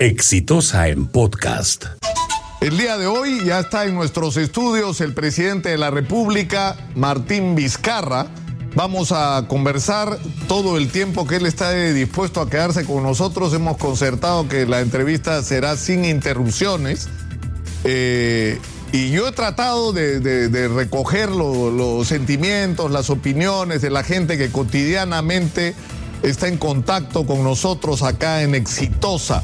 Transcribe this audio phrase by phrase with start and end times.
[0.00, 1.84] Exitosa en podcast.
[2.62, 7.54] El día de hoy ya está en nuestros estudios el presidente de la República, Martín
[7.54, 8.26] Vizcarra.
[8.74, 10.18] Vamos a conversar
[10.48, 13.52] todo el tiempo que él está dispuesto a quedarse con nosotros.
[13.52, 17.10] Hemos concertado que la entrevista será sin interrupciones.
[17.84, 18.58] Eh,
[18.92, 25.74] y yo he tratado de, recoger los sentimientos, las opiniones de la gente que cotidianamente
[26.22, 29.42] está en contacto con nosotros acá en Exitosa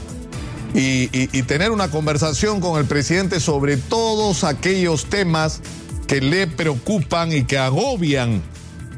[0.78, 5.60] y, tener una conversación con el presidente sobre todos aquellos temas
[6.06, 8.42] que le preocupan y que agobian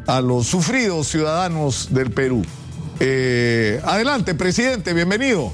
[0.07, 2.45] a los sufridos ciudadanos del Perú.
[3.01, 5.53] Eh, adelante, presidente, bienvenido.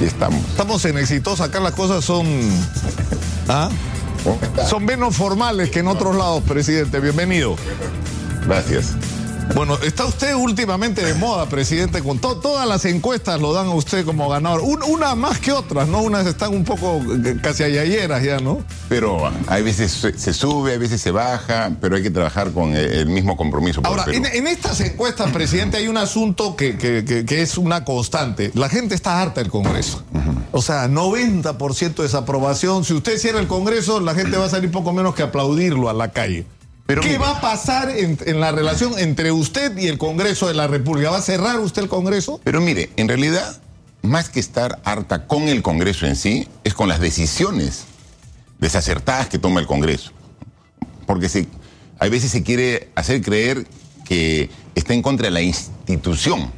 [0.00, 0.40] Y estamos.
[0.50, 2.26] Estamos en exitosa, acá las cosas son.
[3.48, 3.68] ¿ah?
[4.68, 7.00] Son menos formales que en otros lados, presidente.
[7.00, 7.56] Bienvenido.
[8.46, 8.94] Gracias.
[9.54, 14.04] Bueno, está usted últimamente de moda, presidente, con todas las encuestas lo dan a usted
[14.04, 14.60] como ganador.
[14.62, 16.02] una más que otras, ¿no?
[16.02, 18.62] Unas están un poco eh, casi ayayeras ya, ¿no?
[18.88, 23.06] Pero hay veces se sube, a veces se baja, pero hay que trabajar con el
[23.06, 23.80] mismo compromiso.
[23.84, 28.50] Ahora, en, estas encuestas, presidente, hay un asunto que, es una constante.
[28.54, 30.02] La gente está harta del Congreso.
[30.52, 32.84] O sea, 90% de desaprobación.
[32.84, 35.92] Si usted cierra el Congreso, la gente va a salir poco menos que aplaudirlo a
[35.92, 36.46] la calle.
[36.88, 41.10] ¿Qué va a pasar en, la relación entre usted y el Congreso de la República?
[41.10, 42.40] ¿Va a cerrar usted el Congreso?
[42.42, 43.60] Pero mire, en realidad,
[44.00, 47.84] más que estar harta con el Congreso en sí, es con las decisiones
[48.58, 50.12] desacertadas que toma el Congreso.
[51.06, 51.46] Porque se,
[51.98, 53.66] a veces se quiere hacer creer
[54.06, 56.50] que está en contra de la institución.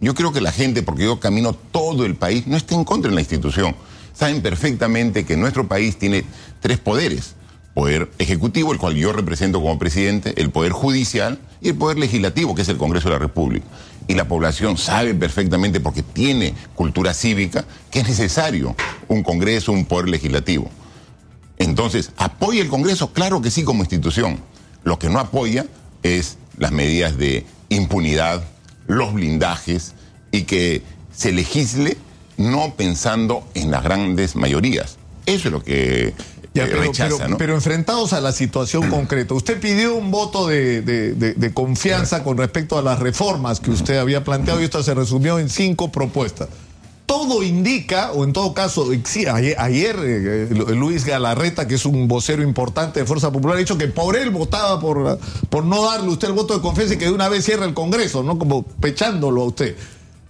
[0.00, 3.10] Yo creo que la gente, porque yo camino todo el país, no está en contra
[3.10, 3.76] de la institución.
[4.14, 6.24] Saben perfectamente que nuestro país tiene
[6.62, 7.34] tres poderes
[7.74, 12.54] poder ejecutivo, el cual yo represento como presidente, el poder judicial y el poder legislativo,
[12.54, 13.66] que es el Congreso de la República.
[14.06, 18.76] Y la población sabe perfectamente, porque tiene cultura cívica, que es necesario
[19.08, 20.70] un Congreso, un poder legislativo.
[21.58, 23.12] Entonces, ¿apoya el Congreso?
[23.12, 24.38] Claro que sí como institución.
[24.84, 25.66] Lo que no apoya
[26.02, 28.44] es las medidas de impunidad,
[28.86, 29.94] los blindajes
[30.30, 30.82] y que
[31.12, 31.96] se legisle
[32.36, 34.98] no pensando en las grandes mayorías.
[35.26, 36.12] Eso es lo que
[36.54, 42.82] pero, enfrentados a la situación concreta, usted pidió un voto de, confianza con respecto a
[42.82, 46.48] las reformas que usted había planteado y esto se resumió en cinco propuestas.
[47.06, 53.00] Todo indica, o en todo caso, ayer, eh, Luis Galarreta, que es un vocero importante
[53.00, 55.18] de Fuerza Popular, ha dicho que por él votaba por,
[55.50, 57.74] por no darle usted el voto de confianza y que de una vez cierre el
[57.74, 58.38] Congreso, ¿no?
[58.38, 59.76] Como pechándolo a usted.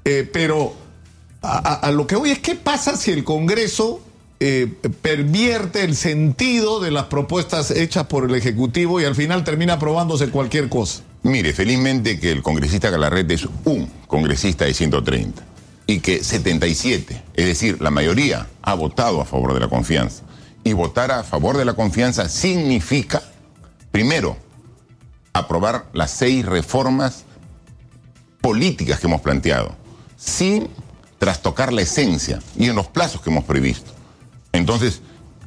[0.05, 0.75] Eh, pero
[1.43, 4.01] a, lo que voy es, ¿qué pasa si el Congreso
[4.41, 9.75] eh, pervierte el sentido de las propuestas hechas por el Ejecutivo y al final termina
[9.75, 11.03] aprobándose cualquier cosa.
[11.23, 15.43] Mire, felizmente que el congresista Galarrete es un congresista de 130
[15.87, 20.23] y que 77, es decir, la mayoría, ha votado a favor de la confianza.
[20.65, 23.23] Y votar a favor de la confianza significa,
[23.91, 24.37] primero,
[25.33, 27.25] aprobar las seis reformas
[28.41, 29.75] políticas que hemos planteado,
[30.17, 30.69] sin
[31.19, 33.94] trastocar la esencia y en los plazos que hemos previsto.
[34.55, 35.03] Entonces,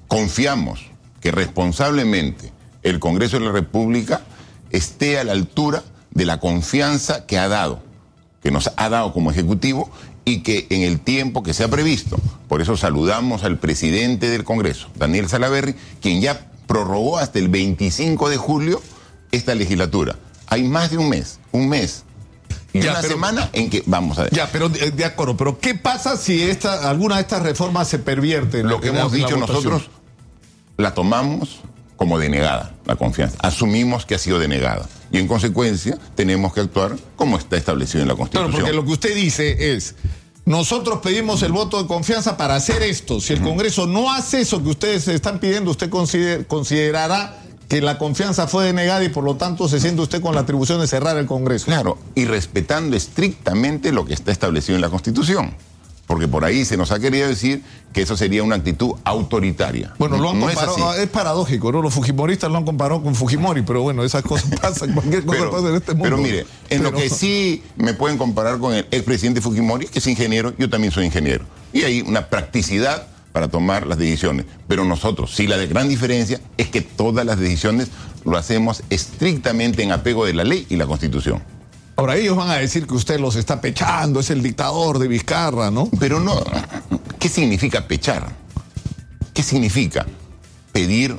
[0.10, 0.82] confiamos
[1.22, 2.52] que responsablemente
[2.84, 4.22] el Congreso de la República
[4.70, 7.82] esté a la altura de la confianza que ha dado,
[8.44, 9.90] que nos ha dado como Ejecutivo
[10.26, 12.18] y que en el tiempo que se ha previsto.
[12.50, 18.28] Por eso saludamos al presidente del Congreso, Daniel Salaverri, quien ya prorrogó hasta el 25
[18.28, 18.82] de julio
[19.32, 20.18] esta legislatura.
[20.48, 22.04] Hay más de un mes, un mes
[22.74, 24.34] ya, una semana en que vamos a ver.
[24.34, 28.64] Ya, pero de, acuerdo, pero ¿qué pasa si esta, alguna de estas reformas se pervierte?
[28.64, 29.90] Lo que hemos dicho nosotros,
[30.78, 31.60] la tomamos
[31.96, 33.38] como denegada, la confianza.
[33.42, 34.88] Asumimos que ha sido denegada.
[35.12, 38.52] Y en consecuencia, tenemos que actuar como está establecido en la Constitución.
[38.52, 39.96] Claro, porque lo que usted dice es.
[40.46, 43.20] Nosotros pedimos el voto de confianza para hacer esto.
[43.20, 45.90] Si el Congreso no hace eso que ustedes están pidiendo, usted
[46.48, 50.42] considerará que la confianza fue denegada y por lo tanto se siente usted con la
[50.42, 51.66] atribución de cerrar el Congreso.
[51.66, 55.54] Claro, y respetando estrictamente lo que está establecido en la Constitución.
[56.06, 57.62] Porque por ahí se nos ha querido decir
[57.92, 59.94] que eso sería una actitud autoritaria.
[60.00, 61.82] Bueno, lo han comparado, es, paradójico, ¿no?
[61.82, 65.68] Los fujimoristas lo han comparado con Fujimori, pero bueno, esas cosas pasan, cualquier cosa pasa
[65.68, 66.04] en este mundo.
[66.04, 70.08] Pero mire, en lo que sí me pueden comparar con el expresidente Fujimori, que es
[70.08, 71.44] ingeniero, yo también soy ingeniero.
[71.74, 74.48] Y hay una practicidad para tomar las decisiones.
[74.68, 77.90] Pero nosotros, sí, la de gran diferencia es que todas las decisiones
[78.26, 81.44] lo hacemos estrictamente en apego de la ley y la constitución.
[81.98, 85.70] Ahora ellos van a decir que usted los está pechando, es el dictador de Vizcarra,
[85.70, 85.88] ¿no?
[86.00, 86.44] Pero no,
[87.20, 88.28] ¿qué significa pechar?
[89.36, 90.08] ¿Qué significa
[90.72, 91.16] pedir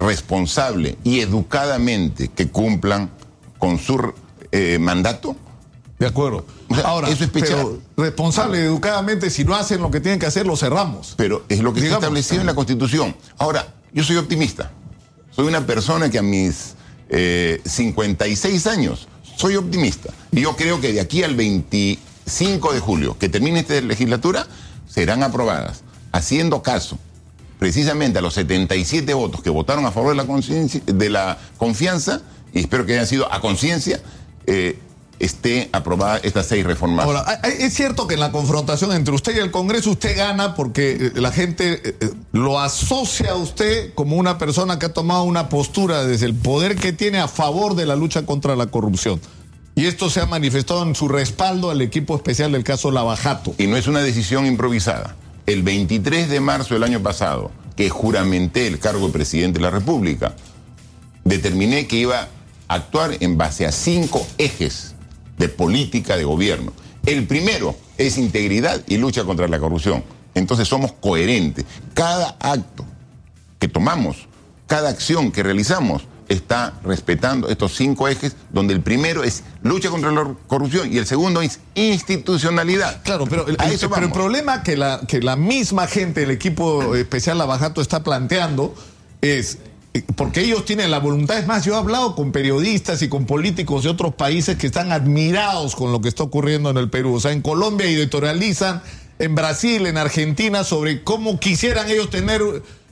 [0.00, 3.10] responsable y educadamente que cumplan
[3.58, 4.14] con su
[4.50, 5.36] eh, mandato
[5.98, 6.44] De acuerdo.
[6.68, 10.26] O sea, Ahora, eso es pero responsable educadamente, si no hacen lo que tienen que
[10.26, 11.14] hacer, lo cerramos.
[11.16, 13.16] Pero es lo que está establecido en la Constitución.
[13.36, 14.70] Ahora, yo soy optimista.
[15.30, 16.74] Soy una persona que a mis
[17.08, 20.12] eh, 56 años soy optimista.
[20.32, 24.46] Y yo creo que de aquí al 25 de julio, que termine esta legislatura,
[24.88, 26.98] serán aprobadas, haciendo caso
[27.58, 32.22] precisamente a los 77 votos que votaron a favor de la, de la confianza,
[32.52, 34.00] y espero que hayan sido a conciencia,
[34.46, 34.78] eh,
[35.18, 37.04] esté aprobada estas seis reformas.
[37.04, 40.92] Ahora, es cierto que en la confrontación entre usted y el Congreso usted gana porque
[40.92, 45.24] eh, la gente eh, eh, lo asocia a usted como una persona que ha tomado
[45.24, 49.20] una postura desde el poder que tiene a favor de la lucha contra la corrupción.
[49.74, 53.54] Y esto se ha manifestado en su respaldo al equipo especial del caso Lavajato.
[53.58, 55.14] Y no es una decisión improvisada.
[55.46, 59.70] El 23 de marzo del año pasado, que juramenté el cargo de presidente de la
[59.70, 60.34] República,
[61.24, 62.28] determiné que iba
[62.66, 64.96] a actuar en base a cinco ejes
[65.38, 66.72] de política de gobierno.
[67.06, 70.04] El primero es integridad y lucha contra la corrupción.
[70.34, 71.64] Entonces somos coherentes.
[71.94, 72.84] Cada acto
[73.58, 74.28] que tomamos,
[74.66, 80.10] cada acción que realizamos, está respetando estos cinco ejes, donde el primero es lucha contra
[80.12, 83.02] la corrupción y el segundo es institucionalidad.
[83.02, 86.94] Claro, pero el, el- pero el problema que la, que la misma gente del equipo
[86.94, 88.74] especial Lavajato está planteando
[89.22, 89.56] es,
[90.16, 93.84] porque ellos tienen la voluntad, es más, yo he hablado con periodistas y con políticos
[93.84, 97.14] de otros países que están admirados con lo que está ocurriendo en el Perú.
[97.14, 98.82] O sea, en Colombia editorializan,
[99.18, 102.42] en Brasil, en Argentina, sobre cómo quisieran ellos tener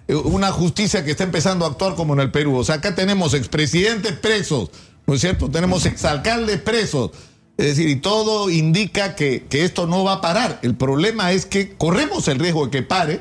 [0.08, 2.56] eh, una justicia que está empezando a actuar como en el Perú.
[2.56, 4.70] O sea, acá tenemos expresidentes presos,
[5.06, 5.50] ¿no es cierto?
[5.50, 7.10] Tenemos exalcaldes presos.
[7.56, 10.58] Es decir, y todo indica que, que esto no va a parar.
[10.62, 13.20] El problema es que corremos el riesgo de que pare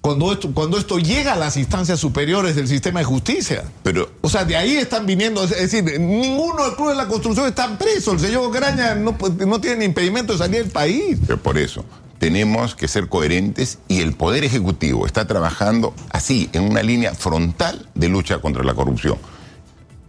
[0.00, 3.64] cuando esto, cuando esto llega a las instancias superiores del sistema de justicia.
[3.82, 7.46] Pero O sea, de ahí están viniendo, es decir, ninguno del Club de la Construcción
[7.46, 8.12] está preso.
[8.12, 9.16] El señor Graña no,
[9.46, 11.18] no tiene impedimento de salir del país.
[11.26, 11.84] Pero por eso,
[12.18, 17.88] tenemos que ser coherentes y el Poder Ejecutivo está trabajando así, en una línea frontal
[17.94, 19.18] de lucha contra la corrupción.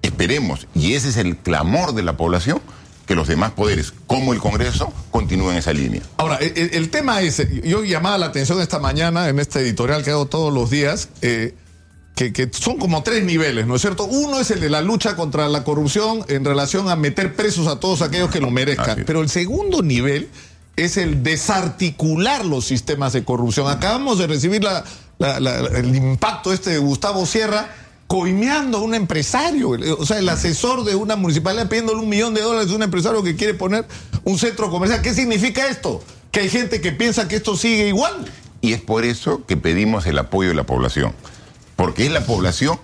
[0.02, 2.62] Esperemos, y ese es el clamor de la población,
[3.10, 6.04] que los demás poderes, como el Congreso, continúen esa línea.
[6.18, 10.04] Ahora, el, el- el tema es, yo llamaba la atención esta mañana en este editorial
[10.04, 11.56] que hago todos los días, eh,
[12.14, 14.04] que, que son como tres niveles, ¿no es cierto?
[14.06, 17.80] Uno es el de la lucha contra la corrupción en relación a meter presos a
[17.80, 20.30] todos aquellos que lo merezcan, pero el segundo nivel
[20.76, 23.68] es el desarticular los sistemas de corrupción.
[23.72, 24.84] Acabamos de recibir la-
[25.18, 27.74] la- la- el impacto este de Gustavo Sierra
[28.10, 32.42] coimeando a un empresario, o sea, el asesor de una municipalidad pidiéndole un millón de
[32.42, 33.86] dólares a un empresario que quiere poner
[34.24, 35.04] un centro comercial.
[35.04, 36.04] ¿Qué significa esto?
[36.32, 38.26] Que hay gente que piensa que esto sigue igual.
[38.62, 41.14] Y es por eso que pedimos el apoyo de la población,
[41.76, 42.80] porque es la población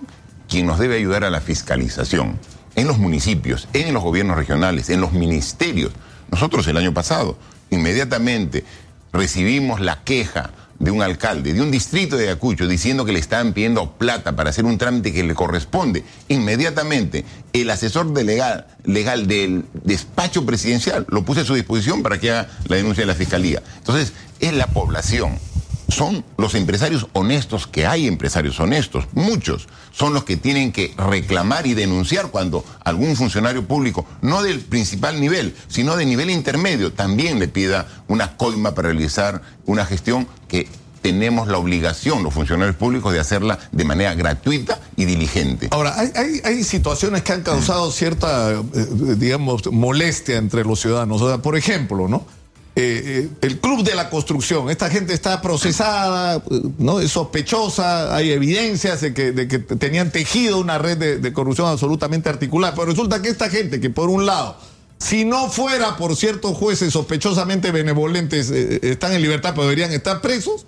[0.48, 2.38] quien nos debe ayudar a la fiscalización
[2.76, 5.90] en los municipios, en los gobiernos regionales, en los ministerios.
[6.30, 7.36] Nosotros el año pasado
[7.70, 8.62] inmediatamente
[9.12, 13.52] recibimos la queja de un alcalde de un distrito de Ayacucho diciendo que le estaban
[13.52, 16.04] pidiendo plata para hacer un trámite que le corresponde.
[16.28, 22.30] Inmediatamente el asesor legal, legal del despacho presidencial lo puse a su disposición para que
[22.30, 23.62] haga la denuncia de la fiscalía.
[23.78, 25.38] Entonces, es la población
[25.88, 31.66] son los empresarios honestos, que hay empresarios honestos, muchos, son los que tienen que reclamar
[31.66, 37.38] y denunciar cuando algún funcionario público, no del principal nivel, sino de nivel intermedio, también
[37.38, 40.68] le pida una coima para realizar una gestión que
[41.02, 45.68] tenemos la obligación, los funcionarios públicos, de hacerla de manera gratuita y diligente.
[45.70, 51.22] Ahora, hay, hay- situaciones que han causado cierta, eh, digamos, molestia entre los ciudadanos.
[51.22, 52.26] O sea, por ejemplo, ¿no?
[52.78, 56.42] Eh, eh, el club de la construcción, esta gente está procesada,
[56.76, 57.00] ¿no?
[57.00, 59.32] Es sospechosa, hay evidencias de que,
[59.78, 62.74] tenían tejido una red de, corrupción absolutamente articulada.
[62.74, 64.58] Pero resulta que esta gente que por un lado,
[64.98, 70.20] si no fuera por ciertos jueces sospechosamente benevolentes, eh, están en libertad, pero deberían estar
[70.20, 70.66] presos,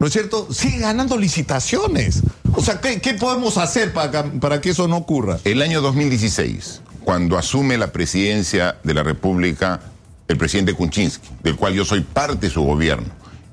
[0.00, 0.52] ¿no es cierto?
[0.52, 2.22] Sigue ganando licitaciones.
[2.56, 5.38] O sea, ¿qué, qué podemos hacer para, para que eso no ocurra?
[5.44, 9.80] El año 2016, cuando asume la presidencia de la República
[10.28, 13.08] el presidente Kuczynski, del cual yo soy parte de su gobierno,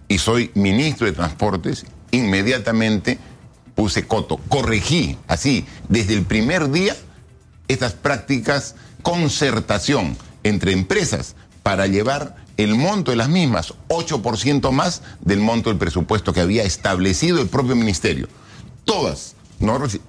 [0.08, 3.18] y soy ministro de Transportes, inmediatamente
[3.76, 6.96] puse coto, corregí así, desde el primer día,
[7.68, 15.40] estas prácticas concertación entre empresas para llevar el monto de las mismas, 8% más del
[15.40, 18.28] monto del presupuesto que había establecido el propio ministerio.
[18.86, 19.36] Todas,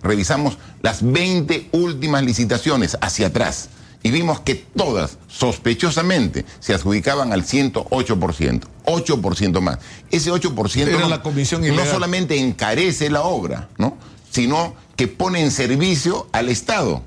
[0.02, 3.68] revisamos las 20 últimas licitaciones hacia atrás
[4.04, 9.78] y vimos que todas, sospechosamente, se adjudicaban al 108%, 8% más.
[10.12, 11.88] Ese 8% Era no, la comisión no ilegal.
[11.90, 13.96] solamente encarece la obra, ¿no?
[14.30, 17.02] sino que pone en servicio al Estado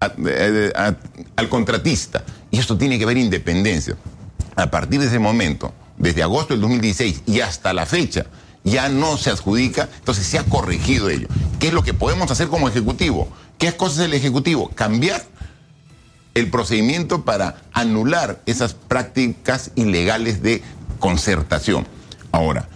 [0.00, 0.96] a- eh, a-
[1.36, 2.24] al contratista.
[2.50, 3.96] Y esto tiene que haber independencia.
[4.56, 8.26] A partir de ese momento, desde agosto del 2016 y hasta la fecha,
[8.64, 11.28] ya no se adjudica, entonces se ha corregido ello.
[11.58, 13.28] ¿Qué es lo que podemos hacer como Ejecutivo?
[13.58, 14.70] ¿Qué cosas el Ejecutivo?
[14.74, 15.24] Cambiar
[16.34, 20.62] el procedimiento para anular esas prácticas ilegales de
[20.98, 21.86] concertación.
[22.30, 22.68] Ahora,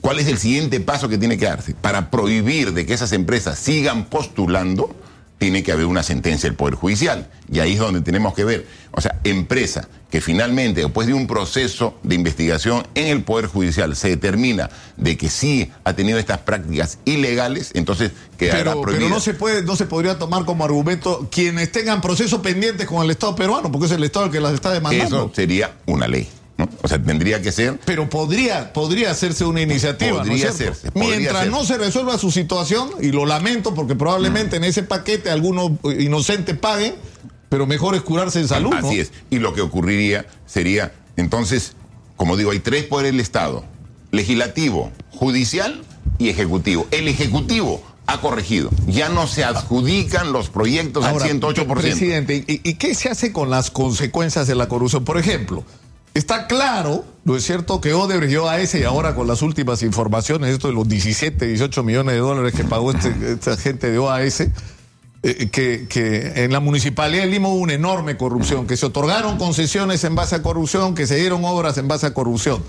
[0.00, 1.74] ¿cuál es el siguiente paso que tiene que darse?
[1.74, 4.94] Para prohibir de que esas empresas sigan postulando,
[5.40, 7.30] tiene que haber una sentencia del Poder Judicial.
[7.50, 8.66] Y ahí es donde tenemos que ver.
[8.92, 13.96] O sea, empresa que finalmente, después de un proceso de investigación en el Poder Judicial,
[13.96, 14.68] se determina
[14.98, 19.06] de que sí ha tenido estas prácticas ilegales, entonces quedará pero, prohibida.
[19.06, 23.02] Pero no se, puede, no se podría tomar como argumento quienes tengan procesos pendientes con
[23.02, 25.16] el Estado peruano, porque es el Estado el que las está demandando.
[25.16, 26.28] Eso sería una ley.
[26.60, 26.68] ¿No?
[26.82, 27.78] O sea, tendría que ser.
[27.84, 30.18] Pero podría, podría hacerse una iniciativa.
[30.18, 34.82] Podría ¿no Mientras no se resuelva su situación, y lo lamento porque probablemente en ese
[34.82, 36.94] paquete algunos inocentes paguen,
[37.48, 38.70] pero mejor es curarse en salud.
[38.70, 38.88] ¿no?
[38.88, 39.12] Así es.
[39.30, 41.72] Y lo que ocurriría sería, entonces,
[42.16, 43.64] como digo, hay tres poderes del Estado:
[44.12, 45.82] legislativo, judicial
[46.18, 46.86] y ejecutivo.
[46.90, 48.70] El ejecutivo ha corregido.
[48.86, 51.80] Ya no se adjudican los proyectos Ahora, al 108%.
[51.80, 55.04] Presidente, ¿y, y qué se hace con las consecuencias de la corrupción?
[55.04, 55.64] Por ejemplo,
[56.14, 60.50] está claro, ¿no es cierto?, que Odebrecht y OAS, y ahora con las últimas informaciones,
[60.52, 64.40] esto de los 17, 18 millones de dólares que pagó este- esta gente de OAS,
[65.22, 69.36] eh, que, que en la municipalidad de Lima hubo una enorme corrupción, que se otorgaron
[69.38, 72.62] concesiones en base a corrupción, que se dieron obras en base a corrupción.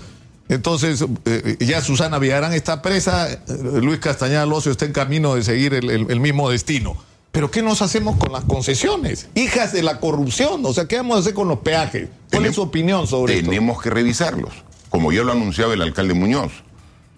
[0.48, 3.38] Entonces, eh, ya Susana Villarán está presa, eh,
[3.80, 6.96] Luis Castañeda Locio está en camino de seguir el, el- el mismo destino.
[7.32, 9.28] Pero ¿qué nos hacemos con las concesiones?
[9.34, 12.10] Hijas de la corrupción, o sea, ¿qué vamos a hacer con los peajes?
[12.30, 13.48] ¿Cuál es su opinión sobre esto?
[13.48, 14.52] Tenemos que revisarlos,
[14.90, 16.52] como ya lo anunciaba el alcalde Muñoz.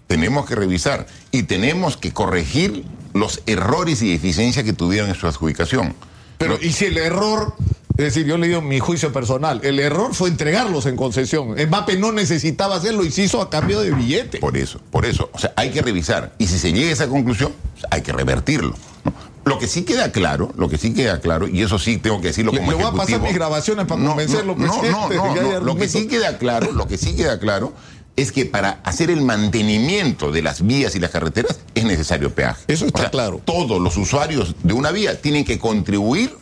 [0.07, 5.27] Tenemos que revisar y tenemos que corregir los errores y deficiencias que tuvieron en su
[5.27, 5.93] adjudicación.
[6.37, 7.53] Pero, ¿y si el error,
[7.97, 11.59] es decir, yo le digo mi juicio personal, el error fue entregarlos en concesión.
[11.59, 14.37] El MAPE no necesitaba hacerlo y se hizo a cambio de billete.
[14.37, 15.29] Por eso, por eso.
[15.33, 16.35] O sea, hay que revisar.
[16.37, 17.51] Y si se llega a esa conclusión,
[17.89, 18.75] hay que revertirlo.
[19.03, 19.34] ¿no?
[19.45, 22.27] Lo que sí queda claro, lo que sí queda claro, y eso sí tengo que
[22.29, 25.41] decirlo como le voy a pasar mis grabaciones para No, convencerlo, no, no, no, que
[25.41, 27.73] no, Lo que sí queda claro, lo que sí queda claro
[28.15, 32.63] es que para hacer el mantenimiento de las vías y las carreteras es necesario peaje.
[32.67, 33.41] Eso está claro.
[33.43, 36.35] Todos los usuarios de una vía tienen que contribuir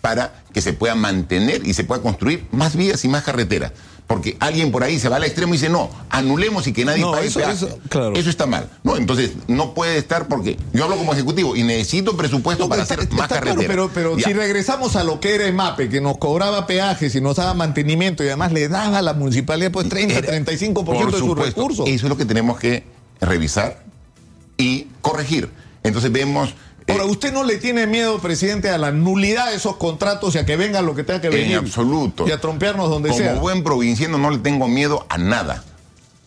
[0.00, 3.72] para que se pueda mantener y se pueda construir más vías y más carreteras.
[4.06, 7.00] Porque alguien por ahí se va al extremo y dice, no, anulemos y que nadie
[7.00, 7.54] No, pague eso- peaje".
[7.54, 8.12] eso, claro.
[8.14, 8.68] Eso está mal.
[8.82, 12.82] No, entonces no puede estar porque yo hablo como ejecutivo y necesito presupuesto No, para
[12.82, 16.02] está- hacer está más claro, pero, pero si regresamos a lo que era EMAPE, que
[16.02, 19.88] nos cobraba peajes y nos daba mantenimiento y además le daba a la municipalidad pues
[19.88, 21.88] 30, Era- 35% por de sus recursos.
[21.88, 22.84] Eso es lo que tenemos que
[23.22, 23.82] revisar
[24.58, 25.48] y corregir.
[25.82, 26.54] Entonces vemos...
[26.86, 30.38] eh, Ahora, ¿usted no le tiene miedo, presidente, a la nulidad de esos contratos y
[30.38, 31.52] a que venga lo que tenga que venir?
[31.52, 32.26] En absoluto.
[32.28, 33.34] Y a trompearnos donde Como sea.
[33.34, 35.64] buen provinciano no le tengo miedo a nada,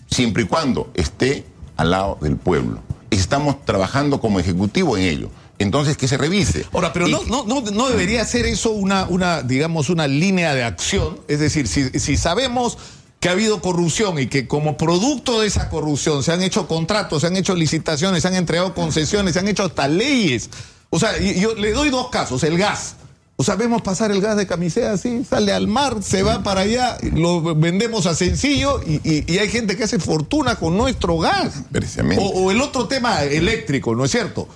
[0.09, 1.45] siempre y cuando esté
[1.75, 2.79] al lado del pueblo.
[3.11, 5.29] Estamos trabajando como ejecutivo en ello.
[5.59, 6.65] Entonces que se revise.
[6.71, 10.53] Ahora, pero Y- no, no, no, no debería ser eso una, una, digamos, una línea
[10.53, 11.19] de acción.
[11.27, 12.77] Es decir, si, si sabemos
[13.19, 17.21] que ha habido corrupción y que como producto de esa corrupción se han hecho contratos,
[17.21, 20.50] se han hecho licitaciones, se han entregado concesiones, se han hecho hasta leyes.
[20.89, 22.95] O sea, yo le doy dos casos, el gas.
[23.39, 26.62] O sea, vemos pasar el gas de camisea así, sale al mar, se va para
[26.62, 31.19] allá, lo vendemos a sencillo y, y- y hay gente que hace fortuna con nuestro
[31.19, 31.53] gas.
[31.71, 32.24] Precisamente.
[32.24, 34.47] O, o el otro tema eléctrico, ¿no es cierto?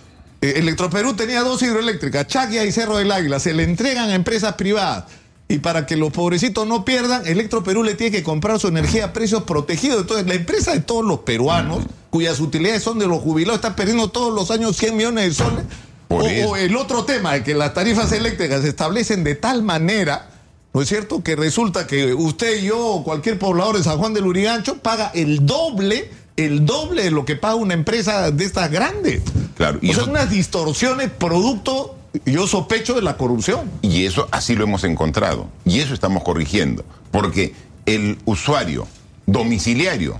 [0.41, 4.55] Eh, Electroperú tenía dos hidroeléctricas, Chaquia y Cerro del Águila, se le entregan a empresas
[4.55, 5.03] privadas.
[5.51, 9.13] Y para que los pobrecitos no pierdan, Electroperú le tiene que comprar su energía a
[9.13, 10.01] precios protegidos.
[10.01, 14.09] Entonces, la empresa de todos los peruanos, cuyas utilidades son de los jubilados, está perdiendo
[14.09, 15.65] todos los años 100 millones de soles.
[16.07, 20.29] O, o el otro tema, de que las tarifas eléctricas se establecen de tal manera,
[20.73, 24.13] ¿no es cierto?, que resulta que usted y yo o cualquier poblador de San Juan
[24.13, 28.69] del Urigancho paga el doble, el doble de lo que paga una empresa de estas
[28.71, 29.21] grandes.
[29.55, 33.69] Claro, y y son eso- unas distorsiones producto, yo sospecho, de la corrupción.
[33.81, 35.47] Y eso así lo hemos encontrado.
[35.65, 36.83] Y eso estamos corrigiendo.
[37.11, 37.53] Porque
[37.85, 38.87] el usuario
[39.25, 40.19] domiciliario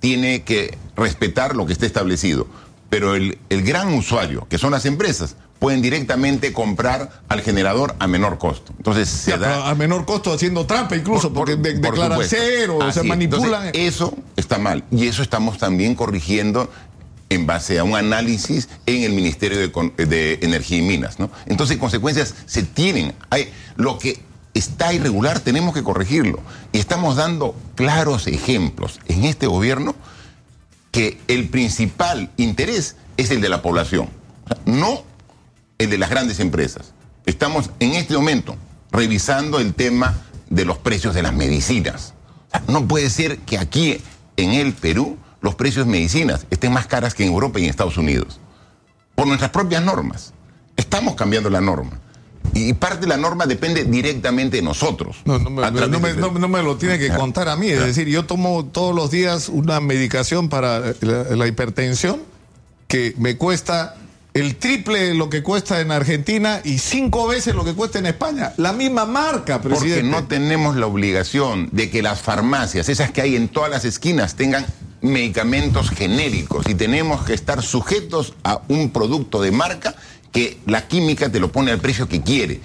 [0.00, 2.46] tiene que respetar lo que está establecido.
[2.90, 8.06] Pero el, el gran usuario, que son las empresas, pueden directamente comprar al generador a
[8.08, 8.72] menor costo.
[8.76, 9.70] Entonces se Ya, da...
[9.70, 12.36] a menor costo haciendo trampa incluso, porque de- por declaran supuesto.
[12.38, 13.66] cero, Así se manipulan.
[13.66, 14.82] Entonces, eso está mal.
[14.90, 16.68] Y eso estamos también corrigiendo
[17.34, 21.16] en base a un análisis en el Ministerio de, Energía y Minas.
[21.46, 23.14] Entonces, consecuencias se tienen.
[23.76, 24.22] Lo que
[24.54, 26.40] está irregular tenemos que corregirlo.
[26.72, 29.94] Y estamos dando claros ejemplos en este gobierno
[30.90, 34.10] que el principal interés es el de la población,
[34.66, 35.04] no
[35.78, 36.92] el de las grandes empresas.
[37.24, 38.56] Estamos en este momento
[38.90, 40.14] revisando el tema
[40.50, 42.12] de los precios de las medicinas.
[42.68, 43.98] No puede ser que aquí
[44.36, 47.70] en el Perú los precios de medicinas estén más caras que en Europa y en
[47.70, 48.38] Estados Unidos.
[49.14, 50.32] Por nuestras propias normas.
[50.76, 51.98] Estamos cambiando la norma.
[52.54, 55.16] Y parte de la norma depende directamente de nosotros.
[55.24, 57.68] No, no me, no no- lo tiene que contar a mí.
[57.68, 62.20] Es decir, yo tomo todos los días una medicación para la, la hipertensión
[62.88, 63.96] que me cuesta
[64.34, 68.06] el triple de lo que cuesta en Argentina y cinco veces lo que cuesta en
[68.06, 68.52] España.
[68.56, 70.10] La misma marca, Porque presidente.
[70.10, 74.34] no tenemos la obligación de que las farmacias, esas que hay en todas las esquinas,
[74.34, 74.64] tengan
[75.02, 79.94] medicamentos genéricos y tenemos que estar sujetos a un producto de marca
[80.32, 82.60] que la química te lo pone al precio que quiere.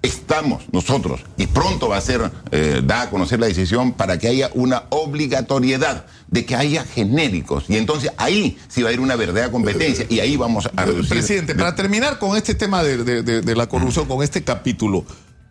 [0.00, 4.26] Estamos nosotros, y pronto va a ser eh, da a conocer la decisión para que
[4.26, 7.66] haya una obligatoriedad de que haya genéricos.
[7.68, 11.10] Y entonces ahí sí va a haber una verdadera competencia y ahí vamos a reducir.
[11.10, 15.04] Presidente, para terminar con este tema de, de- de- de la corrupción, con este capítulo,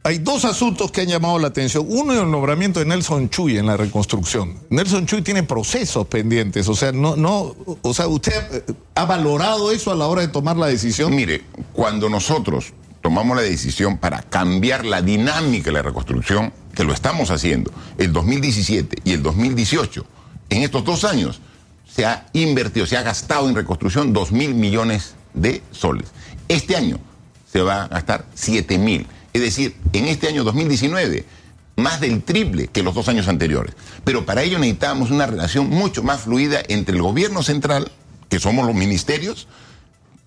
[0.03, 1.85] hay dos asuntos que han llamado la atención.
[1.87, 4.57] Uno es el nombramiento de Nelson Chuy en la reconstrucción.
[4.69, 9.71] Nelson Chuy tiene procesos pendientes, o sea, no, no, o sea, usted eh, ha valorado
[9.71, 11.15] eso a la hora de tomar la decisión.
[11.15, 11.43] Mire,
[11.73, 17.29] cuando nosotros tomamos la decisión para cambiar la dinámica de la reconstrucción, que lo estamos
[17.29, 20.03] haciendo, el 2017 y el 2018,
[20.49, 21.41] en estos dos años
[21.87, 26.09] se ha invertido, se ha gastado en reconstrucción 2 mil millones de soles.
[26.47, 26.97] Este año
[27.51, 29.05] se va a gastar 7 mil.
[29.33, 31.25] Es decir, en este año 2019,
[31.77, 33.75] más del triple que los dos años anteriores.
[34.03, 37.91] Pero para ello necesitamos una relación mucho más fluida entre el gobierno central,
[38.29, 39.47] que somos los ministerios,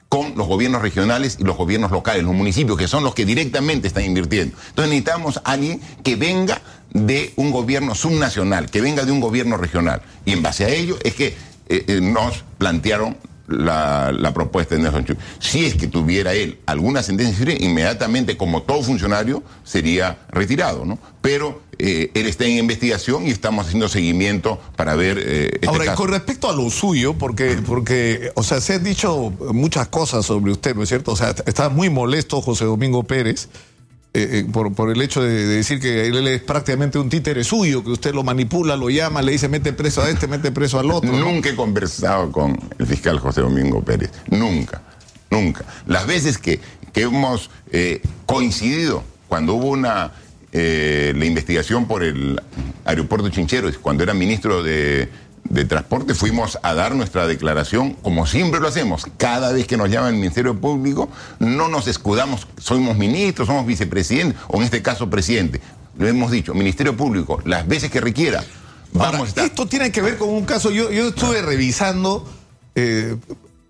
[0.08, 3.88] con los gobiernos regionales y los gobiernos locales, los municipios, que son los que directamente
[3.88, 4.56] están invirtiendo.
[4.68, 9.56] Entonces necesitamos a alguien que venga de un gobierno subnacional, que venga de un gobierno
[9.56, 10.02] regional.
[10.24, 11.28] Y en base a ello es que
[11.68, 15.16] eh, eh, nos plantearon la, la propuesta de Nelson Chu.
[15.38, 20.98] Si es que tuviera él alguna sentencia, inmediatamente, como todo funcionario, sería retirado, ¿no?
[21.20, 25.84] Pero eh, él está en investigación y estamos haciendo seguimiento para ver eh, este Ahora,
[25.84, 26.02] y caso.
[26.02, 30.52] con respecto a lo suyo, porque, porque, o sea, se han dicho muchas cosas sobre
[30.52, 31.12] usted, ¿no es cierto?
[31.12, 33.48] O sea, está muy molesto José Domingo Pérez
[34.16, 37.42] eh, eh, por, por el hecho de, de decir que él es prácticamente un títere
[37.42, 40.78] suyo, que usted lo manipula, lo llama, le dice mete preso a este, mete preso
[40.78, 41.10] al otro.
[41.10, 44.12] Nunca he conversado con el fiscal José Domingo Pérez.
[44.28, 44.82] Nunca,
[45.30, 45.64] nunca.
[45.86, 46.60] Las veces que,
[46.92, 50.12] que hemos eh, coincidido, cuando hubo una
[50.56, 52.40] la investigación por el
[52.84, 55.08] aeropuerto Chinchero, cuando era ministro de,
[55.48, 59.06] de Transporte, fuimos a dar nuestra declaración, como siempre lo hacemos.
[59.16, 64.38] Cada vez que nos llama el Ministerio Público, no nos escudamos, somos ministros, somos vicepresidentes,
[64.48, 65.60] o en este caso presidente.
[65.98, 68.42] Lo hemos dicho, Ministerio Público, las veces que requiera.
[68.92, 69.44] Vamos Ahora, a estar.
[69.44, 72.26] esto tiene que ver con un caso, yo, yo estuve revisando,
[72.74, 73.16] eh,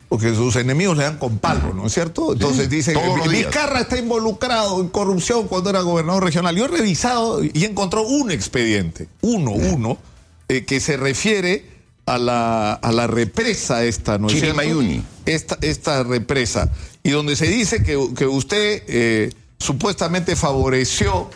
[0.08, 2.34] porque sus enemigos le dan con palo, ¿no es cierto?
[2.34, 3.28] Entonces dicen, días.
[3.28, 6.54] Vizcarra está involucrado en corrupción cuando era gobernador regional.
[6.54, 9.98] Yo he revisado y encontró un expediente, uno, uno,
[10.48, 11.64] eh, que se refiere
[12.06, 14.34] a la, a la represa esta, ¿no es.
[15.26, 16.70] Esta, esta represa,
[17.02, 21.30] y donde se dice que, que usted eh, supuestamente favoreció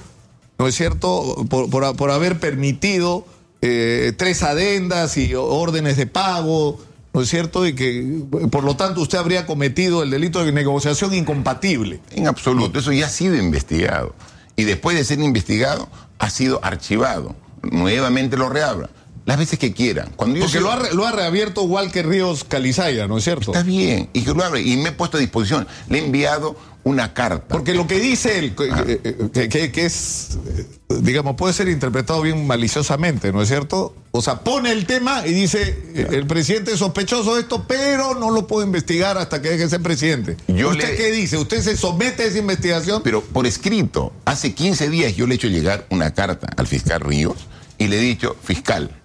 [0.59, 3.25] ¿no es cierto?, por, por- por haber permitido
[3.63, 6.81] eh, tres adendas y órdenes de pago,
[7.15, 11.15] ¿no es cierto?, y que por lo tanto usted habría cometido el delito de negociación
[11.15, 12.01] incompatible.
[12.11, 14.15] En absoluto, eso ya ha sido investigado.
[14.57, 17.37] Y después de ser investigado, ha sido archivado.
[17.63, 18.89] Nuevamente lo reabra.
[19.29, 20.09] Las veces que quieran.
[20.17, 23.53] Cuando yo Porque sigo- lo ha, lo ha reabierto Walker Ríos Calizaya, ¿no es cierto?
[23.53, 24.63] Está bien, y que lo abre.
[24.63, 25.69] Y me he puesto a disposición.
[25.91, 27.45] Le he enviado una carta.
[27.49, 28.71] Porque lo que dice él, que,
[29.03, 30.67] que- que- que- que es, eh,
[31.03, 33.95] digamos, puede ser interpretado bien maliciosamente, ¿no es cierto?
[34.13, 38.15] O sea, pone el tema y dice, eh, el presidente es sospechoso de esto, pero
[38.15, 40.39] no lo puedo investigar hasta que deje de ser presidente.
[40.49, 41.37] Yo ¿Usted le- qué dice?
[41.37, 43.03] ¿Usted se somete a esa investigación?
[43.05, 47.03] Pero por escrito, hace 15 días yo le he hecho llegar una carta al fiscal
[47.03, 47.37] Ríos
[47.77, 48.98] y le he dicho, fiscal,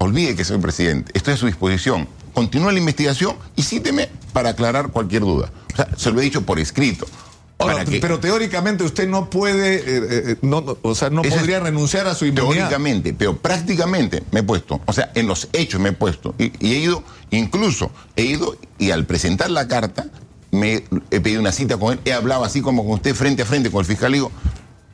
[0.00, 2.08] olvide que soy presidente, estoy a su disposición.
[2.32, 5.50] Continúa la investigación y cíteme para aclarar cualquier duda.
[5.72, 7.06] O sea, se lo he dicho por escrito.
[7.58, 11.34] Ahora, para que- pero teóricamente usted no puede, eh, eh, no, o sea, no Eso
[11.34, 12.68] es- podría renunciar a su inmunidad.
[12.68, 16.52] Teóricamente, pero prácticamente me he puesto, o sea, en los hechos me he puesto, y,
[16.58, 20.06] y he ido, incluso he ido, y al presentar la carta,
[20.52, 23.44] me he pedido una cita con él, he hablado así como con usted frente a
[23.46, 24.32] frente con el fiscal, y digo,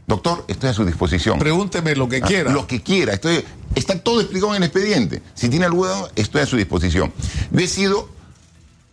[0.06, 1.38] doctor, estoy a su disposición.
[1.38, 2.52] Pregúnteme lo que Ah, quiera.
[2.52, 5.22] Lo que quiera, estoy, está todo explicado en el expediente.
[5.34, 7.12] Si tiene alguna estoy a su disposición.
[7.50, 8.08] Yo he sido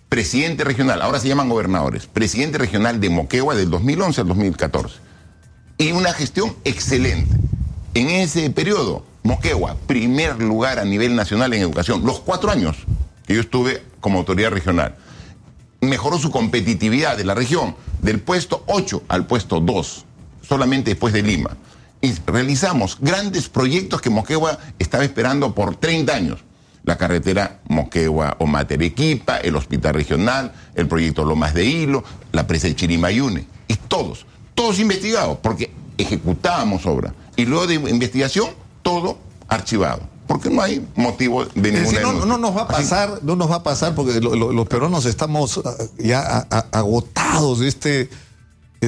[0.10, 4.96] presidente regional, ahora se llaman gobernadores, presidente regional de Moquegua del 2011 al 2014.
[5.80, 7.36] Y una gestión excelente.
[7.96, 12.78] En ese periodo, Moquegua, primer lugar a nivel nacional en educación, los cuatro años
[13.26, 14.96] que yo estuve como autoridad regional.
[15.82, 20.06] Mejoró su competitividad de la región del puesto 8 al puesto 2,
[20.48, 21.58] solamente después de Lima.
[22.02, 26.40] y realizamos grandes proyectos que Moquegua estaba esperando por 30 años.
[26.84, 32.04] La carretera Moquegua o Materequipa, el hospital regional, el proyecto Lomas de Hilo,
[32.34, 33.48] la presa de Chirimayune.
[33.70, 37.14] Y todos, todos investigados, porque ejecutábamos obra.
[37.38, 38.50] Y luego de investigación,
[38.82, 40.02] todo archivado.
[40.28, 43.56] Porque no hay motivo de ninguna no, no, nos va a pasar, no nos va
[43.56, 45.62] a pasar porque los peruanos estamos
[45.98, 46.20] ya
[46.72, 48.10] agotados de este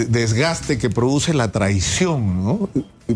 [0.04, 2.70] desgaste que produce la traición, ¿no?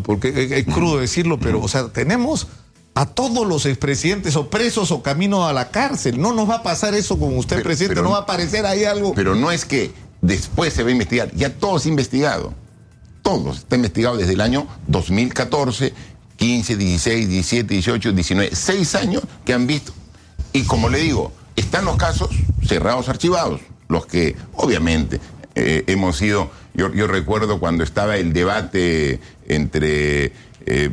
[0.03, 2.47] Porque es crudo decirlo, pero, o sea, tenemos
[2.95, 6.19] a todos los expresidentes o presos o camino a la cárcel.
[6.19, 9.13] No nos va a pasar eso con usted, presidente, no va a aparecer ahí algo.
[9.13, 12.53] Pero no es que después se va a investigar, ya todo es investigado.
[13.21, 15.93] Todos está investigado desde el año 2014,
[16.35, 19.93] 15, 16, 17, 18, 19, seis años que han visto.
[20.53, 22.29] Y como le digo, están los casos
[22.65, 25.19] cerrados, archivados, los que obviamente
[25.55, 30.31] eh, hemos sido, yo, recuerdo cuando estaba el debate entre
[30.65, 30.91] eh,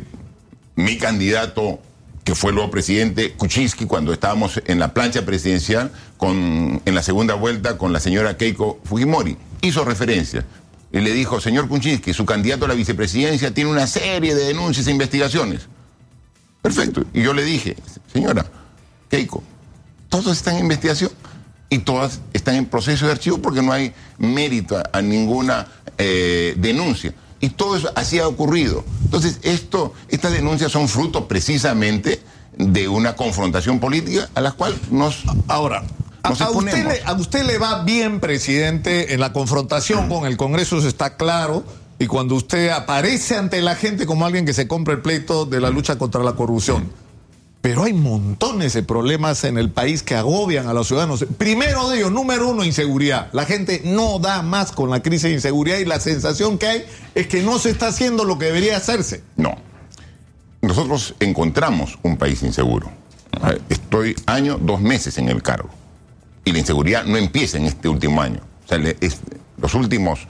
[0.75, 1.79] mi candidato,
[2.23, 7.35] que fue luego presidente, Kuczynski, cuando estábamos en la plancha presidencial, con, en la segunda
[7.35, 10.45] vuelta con la señora Keiko Fujimori, hizo referencia.
[10.91, 14.87] Y le dijo, señor Kuczynski, su candidato a la vicepresidencia tiene una serie de denuncias
[14.87, 15.67] e investigaciones.
[16.61, 17.05] Perfecto.
[17.13, 17.75] Y yo le dije,
[18.11, 18.45] señora
[19.09, 19.43] Keiko,
[20.09, 21.11] todo está en investigación
[21.69, 27.13] y todas están en proceso de archivo porque no hay mérito a, ninguna eh, denuncia.
[27.39, 28.83] Y todo eso así ha ocurrido.
[29.03, 32.21] Entonces, esto, estas denuncias son fruto precisamente
[32.57, 35.23] de una confrontación política a la cual nos...
[35.47, 35.83] Ahora,
[36.23, 40.79] a, usted le, a, usted le, va bien, presidente, en la confrontación con el Congreso,
[40.79, 41.63] eso está claro.
[41.99, 45.61] Y cuando usted aparece ante la gente como alguien que se compra el pleito de
[45.61, 46.91] la lucha contra la corrupción.
[47.67, 51.25] Pero hay montones de problemas en el país que agobian a los ciudadanos.
[51.37, 53.27] Primero de ellos, número uno, inseguridad.
[53.33, 56.85] La gente no da más con la crisis de inseguridad y la sensación que hay
[57.13, 59.21] es que no se está haciendo lo que debería hacerse.
[59.35, 59.57] No.
[60.61, 62.89] Nosotros encontramos un país inseguro.
[63.67, 65.69] Estoy año, dos meses en el cargo.
[66.45, 68.39] Y la inseguridad no empieza en este último año.
[68.63, 68.79] O sea,
[69.57, 70.21] los últimos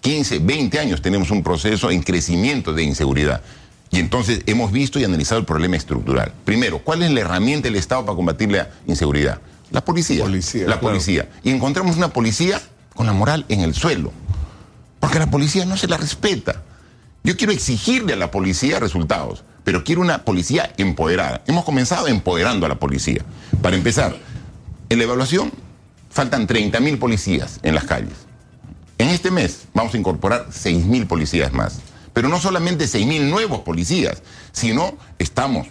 [0.00, 3.42] 15, 20 años tenemos un proceso en crecimiento de inseguridad.
[3.96, 6.30] Y entonces hemos visto y analizado el problema estructural.
[6.44, 9.40] Primero, ¿cuál es la herramienta del Estado para combatir la inseguridad?
[9.70, 10.22] La policía.
[10.66, 11.30] la policía.
[11.42, 12.60] Y encontramos una policía
[12.94, 14.12] con la moral en el suelo.
[15.00, 16.62] Porque la policía no se la respeta.
[17.24, 21.42] Yo quiero exigirle a la policía resultados, pero quiero una policía empoderada.
[21.46, 23.24] Hemos comenzado empoderando a la policía.
[23.62, 24.14] Para empezar,
[24.90, 25.50] en la evaluación
[26.10, 28.26] faltan 30.000 policías en las calles.
[28.98, 31.80] En este mes vamos a incorporar 6.000 policías más.
[32.16, 35.66] Pero no solamente 6.000 nuevos policías, sino estamos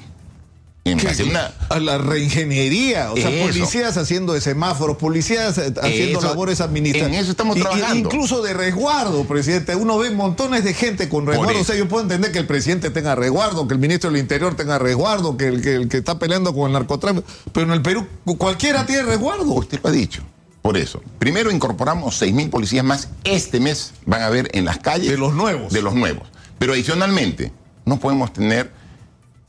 [0.83, 1.51] en una...
[1.69, 7.17] A la reingeniería, o sea, policías haciendo de semáforos, policías eh, haciendo labores administrativas.
[7.17, 7.95] En eso estamos trabajando.
[7.95, 9.75] incluso de resguardo, presidente.
[9.75, 11.59] Uno ve montones de gente con resguardo.
[11.59, 14.55] O sea, yo puedo entender que el presidente tenga resguardo, que el ministro del Interior
[14.55, 17.25] tenga resguardo, que el que, el que está peleando con el narcotráfico.
[17.53, 18.05] Pero en el Perú
[18.37, 19.51] cualquiera tiene resguardo.
[19.51, 20.21] Usted lo ha dicho.
[20.61, 23.09] Por eso, primero incorporamos 6.000 policías más.
[23.23, 25.09] Este mes van a ver en las calles.
[25.09, 25.71] De los nuevos.
[25.71, 26.27] De los nuevos.
[26.59, 27.51] Pero adicionalmente,
[27.85, 28.71] no podemos tener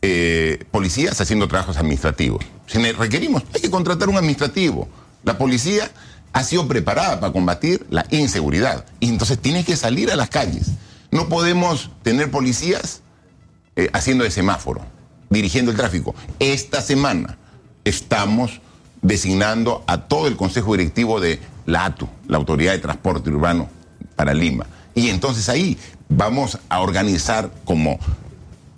[0.03, 2.45] eh, policías haciendo trabajos administrativos.
[2.67, 4.89] Si requerimos, hay que contratar un administrativo.
[5.25, 5.91] La policía
[6.33, 10.73] ha sido preparada para combatir la inseguridad y entonces tiene que salir a las calles.
[11.11, 13.03] No podemos tener policías
[13.77, 14.83] eh, haciendo de semáforo,
[15.31, 16.15] dirigiendo el tráfico.
[16.39, 17.39] Esta semana
[17.85, 18.61] estamos
[19.03, 23.69] designando a todo el Consejo Directivo de la ATU, la Autoridad de Transporte Urbano
[24.15, 24.67] para Lima.
[24.95, 27.99] Y entonces ahí vamos a organizar como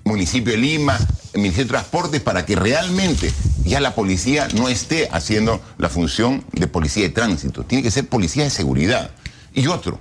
[0.05, 0.99] municipio de Lima,
[1.35, 3.33] Ministerio de Transportes, para que realmente
[3.65, 7.65] ya la policía no esté haciendo la función de policía de tránsito.
[7.65, 9.11] Tiene que ser policía de seguridad.
[9.55, 9.99] Y otro,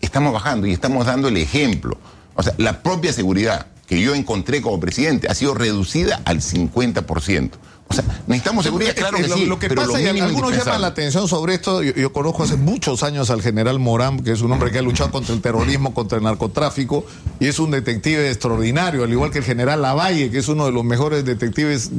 [0.00, 1.98] estamos bajando y estamos dando el ejemplo.
[2.34, 7.50] O sea, la propia seguridad que yo encontré como presidente ha sido reducida al 50%.
[7.90, 9.46] O sea, necesitamos seguridad, claro que sí.
[9.46, 13.30] Lo que pasa, y algunos llaman la atención sobre esto, yo, conozco hace muchos años
[13.30, 16.24] al general Morán, que es un hombre que ha luchado contra el terrorismo, contra el
[16.24, 17.06] narcotráfico,
[17.40, 20.72] y es un detective extraordinario, al igual que el general Lavalle, que es uno de
[20.72, 21.90] los mejores detectives,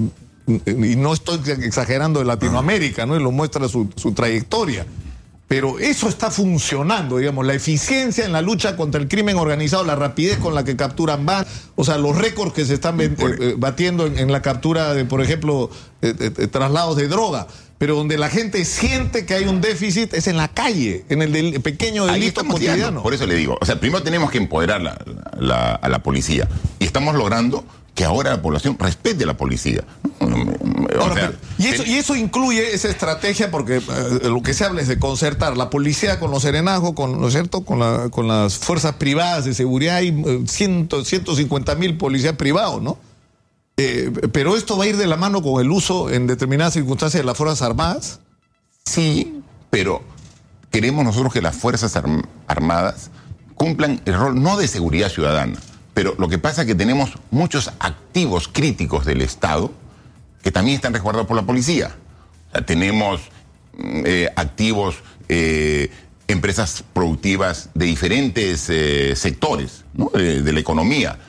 [0.47, 3.15] y no estoy exagerando, de Latinoamérica, ¿no?
[3.15, 4.86] Y lo muestra su, su trayectoria.
[5.50, 9.96] Pero eso está funcionando, digamos, la eficiencia en la lucha contra el crimen organizado, la
[9.96, 11.44] rapidez con la que capturan van,
[11.76, 15.24] o sea, los récords que se están eh, eh, batiendo en, la captura de, por
[15.24, 15.72] ejemplo,
[16.04, 16.14] eh,
[16.52, 17.48] traslados de droga.
[17.80, 21.60] Pero donde la gente siente que hay un déficit es en la calle, en el
[21.62, 23.02] pequeño delito cotidiano.
[23.02, 27.16] Por eso le digo, o sea, primero tenemos que empoderar a la policía y estamos
[27.16, 27.66] logrando
[28.00, 29.84] que ahora la población respete a la policía.
[30.22, 34.54] Ahora, sea, pero- y, eso, ten- y eso incluye esa estrategia, porque eh, lo que
[34.54, 37.66] se habla es de concertar la policía con los serenazgos, con, ¿no es cierto?
[37.66, 39.98] Con, la- con las fuerzas privadas de seguridad.
[39.98, 42.98] Hay eh, ciento- 150 mil policías privados, ¿no?
[43.76, 47.22] Eh, pero esto va a ir de la mano con el uso en determinadas circunstancias
[47.22, 48.22] de las Fuerzas Armadas.
[48.86, 50.04] Sí, pero
[50.72, 53.10] queremos nosotros que las Fuerzas Arm- Armadas
[53.56, 55.60] cumplan el rol no de seguridad ciudadana,
[56.00, 59.70] pero lo que pasa es que tenemos muchos activos críticos del Estado
[60.42, 61.94] que también están resguardados por la policía.
[62.66, 63.20] Tenemos
[63.78, 64.96] mm, eh, activos,
[65.28, 65.92] eh,
[66.30, 69.84] empresas productivas de diferentes eh, sectores.
[70.14, 71.20] Eh, de la economía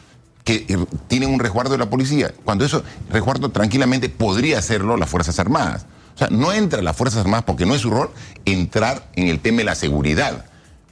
[0.44, 0.78] que
[1.08, 5.84] tienen un resguardo de la policía, cuando eso resguardo tranquilamente podría hacerlo las Fuerzas Armadas.
[6.14, 8.10] O sea, no entra las Fuerzas Armadas porque no es su rol
[8.44, 10.44] entrar en el tema de la seguridad.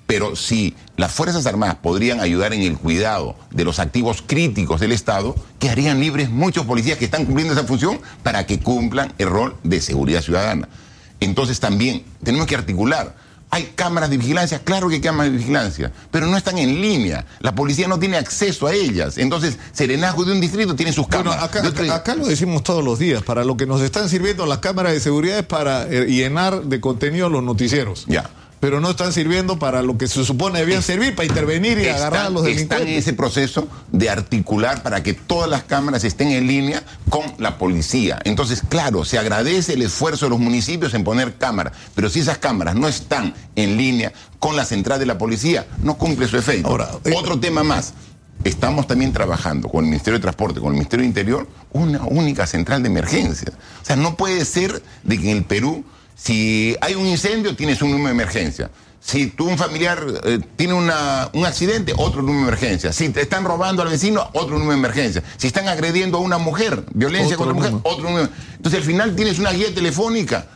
[0.08, 4.92] Pero si las Fuerzas Armadas podrían ayudar en el cuidado de los activos críticos del
[4.92, 9.54] Estado, quedarían libres muchos policías que están cumpliendo esa función para que cumplan el rol
[9.64, 10.66] de seguridad ciudadana.
[11.20, 13.14] Entonces también tenemos que articular.
[13.50, 17.26] Hay cámaras de vigilancia, claro que hay cámaras de vigilancia, pero no están en línea.
[17.40, 19.18] La policía no tiene acceso a ellas.
[19.18, 21.44] Entonces, Serenazgo de un distrito tiene sus Bueno, cámaras.
[21.44, 23.22] acá, otro- acá- acá lo decimos todos los días.
[23.22, 26.80] Para lo que nos están sirviendo las cámaras de seguridad es para eh, llenar de
[26.80, 28.04] contenido los noticieros.
[28.06, 28.30] Ya.
[28.60, 32.26] Pero no están sirviendo para lo que se supone debían servir, para intervenir y agarrar
[32.26, 32.98] a los están en delincuentes.
[32.98, 38.18] ese proceso de articular para que todas las cámaras estén en línea con la policía.
[38.24, 42.38] Entonces, claro, se agradece el esfuerzo de los municipios en poner cámaras, pero si esas
[42.38, 46.68] cámaras no están en línea con la central de la policía, no cumple su efecto.
[46.68, 47.94] Ahora, eh, Otro tema más.
[48.44, 52.46] Estamos también trabajando con el Ministerio de Transporte, con el Ministerio de Interior, una única
[52.46, 53.52] central de emergencia.
[53.82, 55.84] O sea, no puede ser de que en el Perú,
[56.20, 58.70] si hay un incendio, tienes un número de emergencia.
[59.00, 62.92] Si tú, un familiar, eh, tiene una- un accidente, otro número de emergencia.
[62.92, 65.22] Si te están robando al vecino, otro número de emergencia.
[65.36, 67.88] Si están agrediendo a una mujer, violencia Otro contra mujer, número.
[67.90, 68.28] otro número.
[68.56, 70.46] Entonces, al final tienes una guía telefónica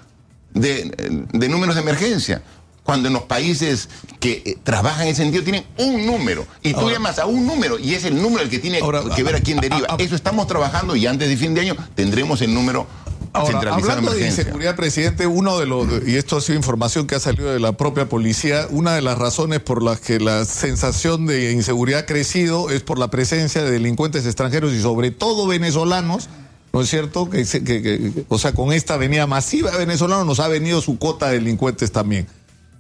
[0.53, 2.42] de, de números de emergencia.
[2.83, 6.44] Cuando en los países que eh, trabajan en ese sentido tienen un número.
[6.64, 9.03] Y tú Ahora- llamas a un número y es el número el que tiene Ahora,
[9.14, 9.87] que ver a quién a- deriva.
[9.88, 12.88] a- a- Eso estamos trabajando y antes de fin de año tendremos el número
[13.35, 17.21] Ahora, hablando de inseguridad, presidente, uno de los, y esto ha sido información que ha
[17.21, 21.53] salido de la propia policía, una de las razones por las que la sensación de
[21.53, 26.29] inseguridad ha crecido es por la presencia de delincuentes extranjeros y sobre todo venezolanos,
[26.75, 27.31] ¿no es cierto?
[27.31, 30.83] Que, se- que- que- o sea, con esta venida masiva de venezolanos nos ha venido
[30.83, 32.27] su cuota de delincuentes también.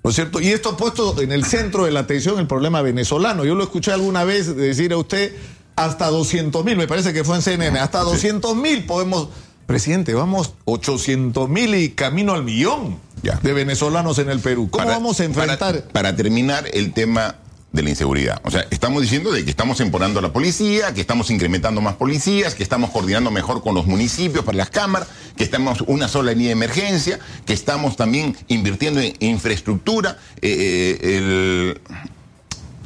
[0.04, 0.40] ¿No es cierto?
[0.40, 3.44] Y esto ha puesto en el centro de la atención el problema venezolano.
[3.44, 5.32] Yo lo escuché alguna vez decir a usted,
[5.76, 9.28] hasta 200 mil, me parece que fue en CNN, hasta 200 mil podemos...
[9.72, 13.38] Presidente, vamos 800 mil y camino al millón Ya.
[13.42, 14.68] de venezolanos en el Perú.
[14.70, 15.58] ¿Cómo Para- vamos a enfrentar?
[15.58, 17.36] Para, para terminar el tema
[17.72, 18.38] de la inseguridad.
[18.44, 21.94] O sea, estamos diciendo de que estamos empoderando a la policía, que estamos incrementando más
[21.94, 25.08] policías, que estamos coordinando mejor con los municipios para las cámaras,
[25.38, 30.18] que estamos una sola línea de emergencia, que estamos también invirtiendo en infraestructura.
[30.42, 31.80] eh, eh, el-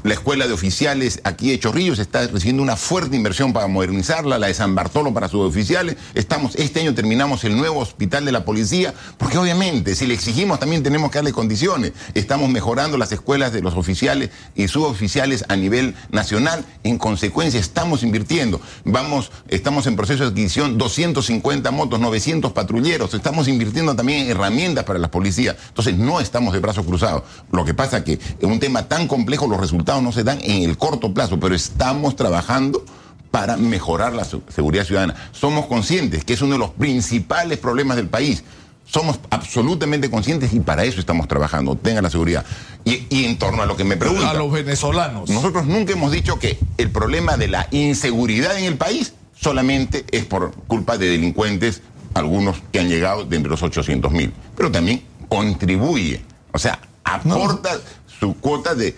[0.07, 4.47] la escuela de oficiales aquí de Chorrillos está recibiendo una fuerte inversión para modernizarla, la
[4.47, 5.97] de San Bartolo para sus oficiales.
[6.15, 10.61] Estamos, este año terminamos el nuevo hospital de la policía, porque obviamente si le exigimos
[10.61, 11.93] también tenemos que darle condiciones.
[12.15, 16.65] Estamos mejorando las escuelas de los oficiales y suboficiales a nivel nacional.
[16.85, 18.61] En consecuencia, estamos invirtiendo.
[18.85, 23.13] Vamos, estamos en proceso de adquisición 250 motos, 900 patrulleros.
[23.13, 25.57] Estamos invirtiendo también en herramientas para las policías.
[25.67, 27.25] Entonces, no estamos de brazos cruzados.
[27.51, 30.63] Lo que pasa que en un tema tan complejo los resultados no se dan en
[30.63, 32.85] el corto plazo, pero estamos trabajando
[33.31, 35.15] para mejorar la seguridad ciudadana.
[35.33, 38.45] Somos conscientes que es uno de los principales problemas del país.
[38.87, 41.77] Somos absolutamente conscientes y para eso estamos trabajando.
[41.77, 42.45] Tengan la seguridad.
[42.85, 44.29] Y, y en torno a lo que me preguntan.
[44.29, 45.29] A los venezolanos.
[45.29, 50.25] Nosotros nunca hemos dicho que el problema de la inseguridad en el país solamente es
[50.25, 51.83] por culpa de delincuentes,
[52.15, 57.79] algunos que han llegado de entre los 800 mil, pero también contribuye, o sea, aporta
[58.19, 58.95] su cuota de,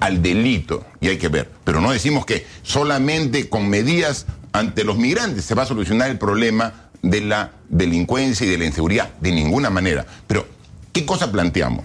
[0.00, 4.96] al delito, y hay que ver, pero no decimos que solamente con medidas ante los
[4.96, 9.32] migrantes se va a solucionar el problema de la delincuencia y de la inseguridad, de
[9.32, 10.06] ninguna manera.
[10.26, 10.46] Pero,
[10.92, 11.84] ¿qué cosa planteamos?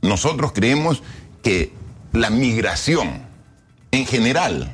[0.00, 1.02] Nosotros creemos
[1.42, 1.72] que
[2.12, 3.22] la migración
[3.90, 4.72] en general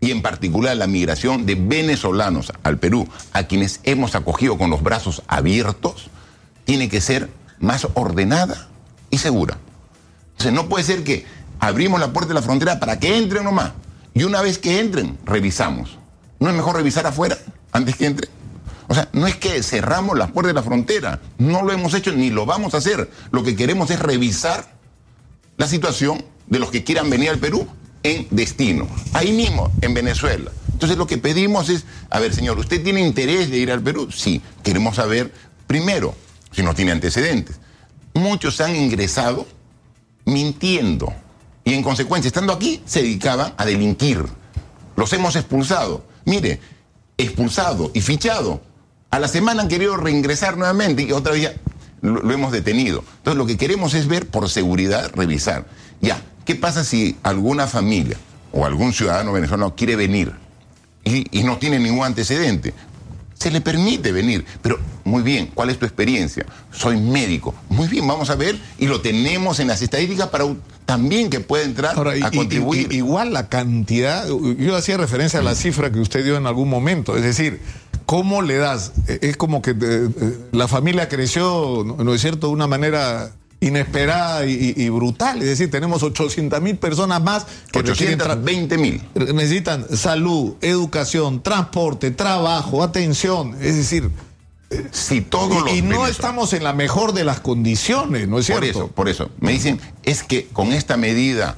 [0.00, 4.82] y en particular la migración de venezolanos al Perú, a quienes hemos acogido con los
[4.82, 6.08] brazos abiertos,
[6.64, 8.68] tiene que ser más ordenada
[9.10, 9.58] y segura.
[10.40, 11.26] Entonces no puede ser que
[11.58, 13.72] abrimos la puerta de la frontera para que entren nomás
[14.14, 15.98] y una vez que entren revisamos.
[16.38, 17.36] ¿No es mejor revisar afuera
[17.72, 18.30] antes que entren?
[18.88, 22.12] O sea, no es que cerramos las puertas de la frontera, no lo hemos hecho
[22.12, 23.10] ni lo vamos a hacer.
[23.32, 24.64] Lo que queremos es revisar
[25.58, 27.68] la situación de los que quieran venir al Perú
[28.02, 28.88] en destino.
[29.12, 30.50] Ahí mismo, en Venezuela.
[30.72, 34.08] Entonces lo que pedimos es, a ver, señor, ¿usted tiene interés de ir al Perú?
[34.10, 35.34] Sí, queremos saber,
[35.66, 36.14] primero,
[36.50, 37.60] si no tiene antecedentes.
[38.14, 39.46] Muchos han ingresado
[40.30, 41.12] mintiendo
[41.64, 44.24] y en consecuencia, estando aquí, se dedicaban a delinquir.
[44.96, 46.04] Los hemos expulsado.
[46.24, 46.60] Mire,
[47.18, 48.60] expulsado y fichado.
[49.10, 51.52] A la semana han querido reingresar nuevamente y otra vez
[52.00, 53.04] lo, lo hemos detenido.
[53.18, 55.66] Entonces lo que queremos es ver por seguridad, revisar.
[56.00, 58.16] Ya, ¿qué pasa si alguna familia
[58.52, 60.32] o algún ciudadano venezolano quiere venir
[61.04, 62.72] y no tiene ningún antecedente?
[63.40, 66.44] Se le permite venir, pero muy bien, ¿cuál es tu experiencia?
[66.72, 67.54] Soy médico.
[67.70, 70.44] Muy bien, vamos a ver y lo tenemos en las estadísticas para
[70.84, 72.92] también que pueda entrar Ahora, y- a contribuir.
[72.92, 76.68] y- igual la cantidad, yo hacía referencia a la cifra que usted dio en algún
[76.68, 77.60] momento, es decir,
[78.04, 78.92] ¿cómo le das?
[79.06, 83.30] Es como que eh, eh, la familia creció, ¿no no es cierto?, de una manera
[83.60, 88.32] inesperada y, y- y brutal, es decir, tenemos 800 mil personas más que requieren tra-
[88.40, 89.02] 820 mil.
[89.34, 94.10] necesitan salud, educación, transporte, trabajo, atención, es decir,
[94.92, 98.60] Si todos los y, no estamos en la mejor de las condiciones, ¿no es Por
[98.60, 98.78] cierto?
[98.84, 99.28] eso, por eso.
[99.40, 101.56] Me dicen, es que con esta medida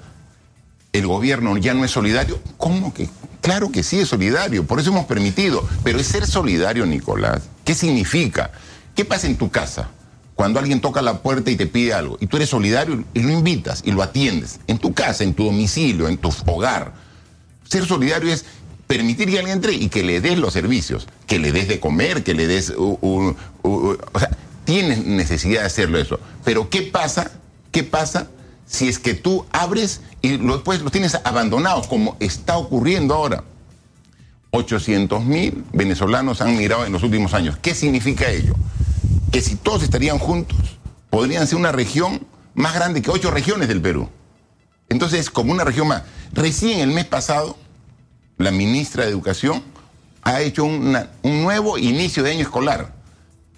[0.94, 2.40] el gobierno ya no es solidario.
[2.56, 3.10] ¿Cómo que?
[3.42, 5.62] Claro que sí es solidario, por eso hemos permitido.
[5.84, 7.42] Pero es ser solidario, Nicolás.
[7.66, 8.50] ¿Qué significa?
[8.94, 9.90] ¿Qué pasa en tu casa?
[10.35, 13.31] Cuando alguien toca la puerta y te pide algo, y tú eres solidario y lo
[13.31, 16.95] invitas y lo atiendes, en tu casa, en tu domicilio, en tu hogar.
[17.64, 18.45] Ser solidario es
[18.87, 22.23] permitir que alguien entre y que le des los servicios, que le des de comer,
[22.25, 22.71] que le des...
[22.71, 24.31] uh, uh, uh, o sea,
[24.64, 26.18] tienes necesidad de hacerlo eso.
[26.45, 27.31] Pero ¿qué pasa?
[27.71, 28.29] ¿Qué pasa
[28.66, 33.45] si es que tú abres y después los tienes abandonados, como está ocurriendo ahora?
[34.51, 37.57] 800 mil venezolanos han migrado en los últimos años.
[37.62, 38.55] ¿Qué significa ello?
[39.33, 40.57] Que si todos estarían juntos,
[41.11, 44.09] podrían ser una región más grande que ocho regiones del Perú.
[44.88, 46.03] Entonces, es como una región más.
[46.33, 47.57] Recién el mes pasado,
[48.38, 49.62] la ministra de Educación
[50.23, 52.95] ha hecho una- un nuevo inicio de año escolar.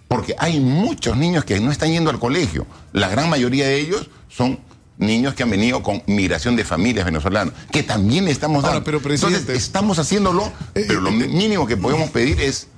[0.08, 2.66] Porque hay muchos niños que no están yendo al colegio.
[2.92, 4.60] La gran mayoría de ellos son
[4.96, 8.84] niños que han venido con migración de familias venezolanas, que también estamos Ahora, dando.
[8.84, 12.68] pero, presidente- Entonces, estamos haciéndolo, Eh, pero lo eh, mínimo que podemos pedir es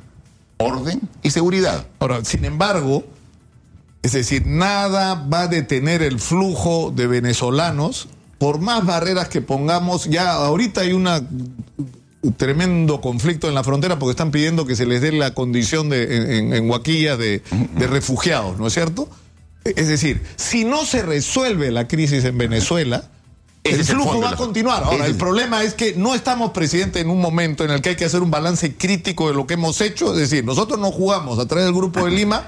[0.59, 1.87] orden y seguridad.
[1.99, 3.05] Ahora, sin embargo,
[4.03, 10.05] es decir, nada va a detener el flujo de venezolanos por más barreras que pongamos.
[10.05, 11.21] Ya ahorita hay una
[12.23, 15.89] un tremendo conflicto en la frontera porque están pidiendo que se les dé la condición
[15.89, 16.55] de, en, en-
[17.17, 17.41] de,
[17.77, 19.09] de refugiados, ¿no es cierto?
[19.65, 23.11] Es decir, si no se resuelve la crisis en Venezuela,
[23.69, 24.85] Ese el flujo va a continuar.
[24.85, 27.91] Ahora, Ese el problema es que no estamos, presidente, en un momento en el que
[27.91, 30.13] hay que hacer un balance crítico de lo que hemos hecho.
[30.13, 32.47] Es decir, nosotros no jugamos a través del Grupo de Lima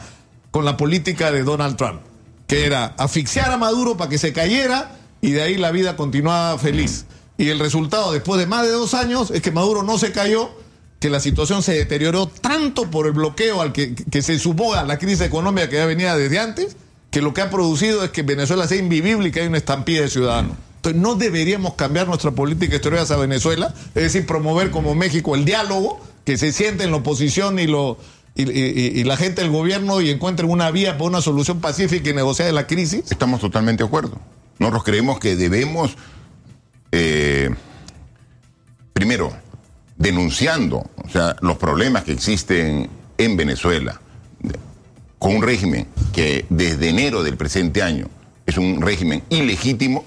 [0.50, 2.00] con la política de Donald Trump,
[2.46, 6.58] que era asfixiar a Maduro para que se cayera y de ahí la vida continuaba
[6.58, 7.06] feliz.
[7.36, 10.50] Y el resultado, después de más de dos años, es que Maduro no se cayó,
[10.98, 14.82] que la situación se deterioró tanto por el bloqueo al que, que se sumó a
[14.82, 16.76] la crisis económica que ya venía desde antes,
[17.10, 20.02] que lo que ha producido es que Venezuela sea invivible y que hay una estampida
[20.02, 20.56] de ciudadanos.
[20.94, 26.00] No deberíamos cambiar nuestra política exterior hacia Venezuela, es decir, promover como México el diálogo,
[26.24, 27.98] que se siente en la oposición y lo
[28.34, 32.48] y, la gente del gobierno y encuentren una vía para una solución pacífica y negociada
[32.48, 33.10] de la crisis.
[33.10, 34.18] Estamos totalmente de acuerdo.
[34.58, 35.96] Nosotros creemos que debemos,
[36.92, 37.50] eh,
[38.92, 39.32] primero,
[39.96, 44.00] denunciando o sea, los problemas que existen en Venezuela,
[45.18, 48.06] con un régimen que desde enero del presente año
[48.46, 50.04] es un régimen ilegítimo,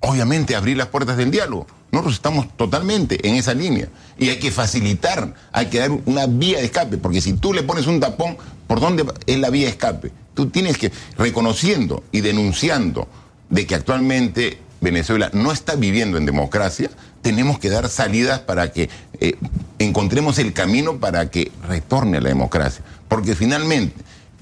[0.00, 1.66] obviamente abrir las puertas del diálogo.
[1.92, 6.58] Nosotros estamos totalmente en esa línea y hay que facilitar, hay que dar una vía
[6.58, 9.70] de escape, porque si tú le pones un tapón, ¿por dónde es la vía de
[9.70, 10.12] escape?
[10.34, 13.08] Tú tienes que, reconociendo y denunciando
[13.48, 16.90] de que actualmente Venezuela no está viviendo en democracia,
[17.22, 19.36] tenemos que dar salidas para que eh,
[19.78, 22.84] encontremos el camino para que retorne a la democracia.
[23.08, 23.94] Porque finalmente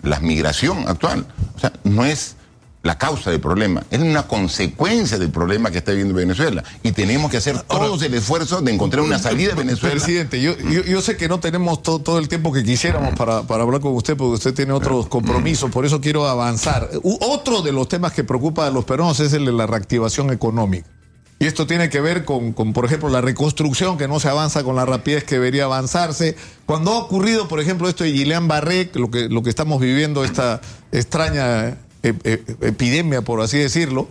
[0.03, 2.37] la migración actual, o sea, no es
[2.85, 6.63] la causa del problema, es una consecuencia del problema que está viviendo Venezuela.
[6.83, 9.95] Y tenemos que hacer todos el esfuerzo de encontrar una salida de Venezuela.
[9.95, 13.43] Presidente, yo, yo, yo sé que no tenemos todo, todo el tiempo que quisiéramos para,
[13.45, 16.91] para hablar con usted, porque usted tiene otros compromisos, por eso quiero avanzar.
[17.03, 20.31] U- otro de los temas que preocupa a los peruanos es el de la reactivación
[20.31, 20.87] económica.
[21.39, 24.63] Y esto tiene que ver con, con, por ejemplo, la reconstrucción, que no se avanza
[24.63, 26.37] con la rapidez que debería avanzarse.
[26.67, 30.23] Cuando ha ocurrido, por ejemplo, esto de Gileán Barré, lo que, lo que estamos viviendo,
[30.23, 30.61] esta
[30.93, 34.09] extraña epidemia, por así decirlo,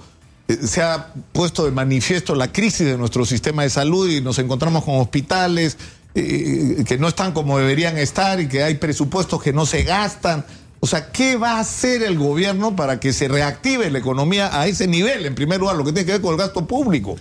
[0.47, 4.39] eh, se ha puesto de manifiesto la crisis de nuestro sistema de salud y nos
[4.39, 5.77] encontramos con hospitales
[6.15, 10.45] eh, que no están como deberían estar y que hay presupuestos que no se gastan.
[10.79, 14.67] O sea, ¿qué va a hacer el gobierno para que se reactive la economía a
[14.67, 15.25] ese nivel?
[15.25, 17.15] En primer lugar, lo que tiene que ver con el gasto público.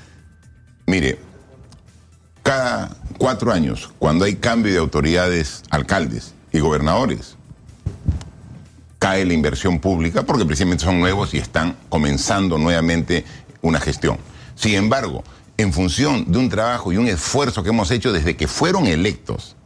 [0.86, 1.18] Mire,
[2.42, 7.36] cada cuatro años, cuando hay cambio de autoridades, alcaldes y gobernadores,
[9.02, 13.24] cae la inversión pública porque precisamente son nuevos y están comenzando nuevamente
[13.60, 14.16] una gestión.
[14.54, 15.24] Sin embargo,
[15.56, 19.56] en función de un trabajo y un esfuerzo que hemos hecho desde que fueron electos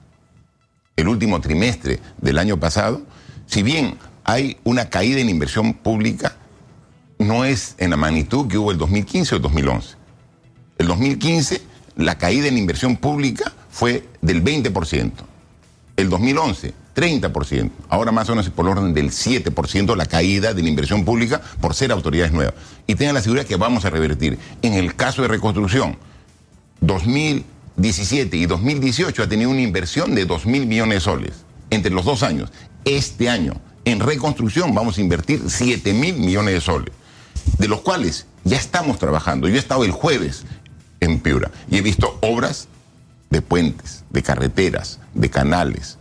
[0.97, 3.03] el último trimestre del año pasado,
[3.45, 6.37] si bien hay una caída en inversión pública,
[7.19, 9.97] no es en la magnitud que hubo el 2015 o el 2011.
[10.79, 11.61] El 2015,
[11.97, 15.13] la caída en inversión pública fue del 20%.
[15.99, 17.71] El 2011, 30%.
[17.91, 21.43] Ahora más o menos por el orden del 7% la caída de la inversión pública
[21.61, 22.55] por ser autoridades nuevas.
[22.87, 24.39] Y tengan la seguridad que vamos a revertir.
[24.63, 25.99] En el caso de reconstrucción,
[26.81, 31.33] 2017 y 2018 ha tenido una inversión de 2 mil millones de soles
[31.69, 32.51] entre los dos años.
[32.87, 36.95] Este año, en reconstrucción, vamos a invertir 7 mil millones de soles,
[37.59, 39.49] de los cuales ya estamos trabajando.
[39.49, 40.45] Yo he estado el jueves
[41.01, 42.69] en Piura y he visto obras
[43.29, 45.99] de puentes, de carreteras, de canales,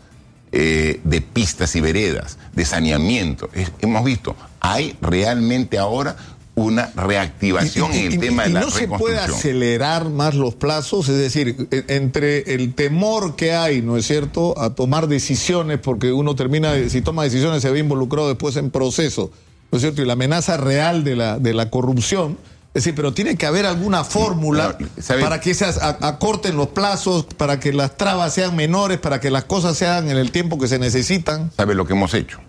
[0.58, 3.50] eh, de pistas y veredas, de saneamiento.
[3.82, 6.16] hemos visto, hay realmente ahora
[6.56, 11.18] una reactivación en el tema de la no se puede acelerar más los plazos, es
[11.18, 16.36] decir, e, entre el temor que hay, ¿no es cierto?, a tomar decisiones, porque uno
[16.36, 19.32] termina, si toma decisiones se ve involucrado después en proceso,
[19.74, 22.38] ¿no es cierto?, y la amenaza real de la, de la corrupción,
[22.76, 24.78] es decir, pero tiene que haber alguna fórmula
[25.22, 29.46] para que se acorten los plazos, para que las trabas sean menores, para que las
[29.46, 31.52] cosas se hagan en el tiempo que se necesitan.
[31.56, 32.42] ¿Sabe lo que hemos hecho?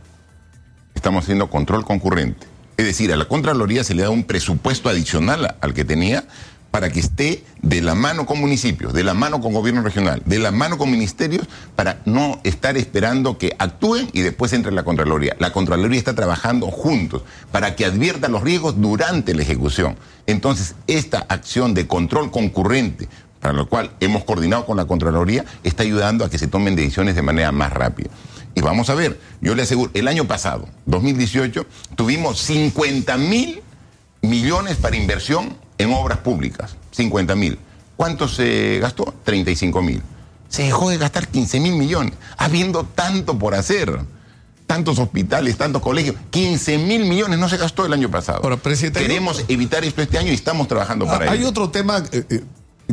[0.97, 2.45] Estamos haciendo control concurrente.
[2.77, 6.25] Es decir, a la Contraloría se le da un presupuesto adicional al que tenía
[6.71, 10.39] para que esté de la mano con municipios, de la mano con gobierno regional, de
[10.39, 15.37] la mano con ministerios, para no estar esperando que actúen y después entre la Contraloría.
[15.39, 19.97] La Contraloría está trabajando juntos para que advierta los riesgos durante la ejecución.
[20.27, 23.09] Entonces, esta acción de control concurrente,
[23.41, 27.15] para lo cual hemos coordinado con la Contraloría, está ayudando a que se tomen decisiones
[27.15, 28.11] de manera más rápida.
[28.55, 33.63] Y vamos a ver, yo le aseguro, el año pasado, 2018, tuvimos 50 mil
[34.23, 37.59] millones para inversión en obras públicas, 50 mil.
[37.97, 39.15] ¿Cuánto se gastó?
[39.25, 40.03] 35 mil.
[40.49, 44.01] Se dejó de gastar 15 mil millones, habiendo tanto por hacer.
[44.67, 48.41] Tantos hospitales, tantos colegios, 15 mil millones no se gastó el año pasado.
[49.07, 51.33] Queremos evitar esto este año y estamos trabajando para ello.
[51.33, 52.43] Hay otro tema eh, eh,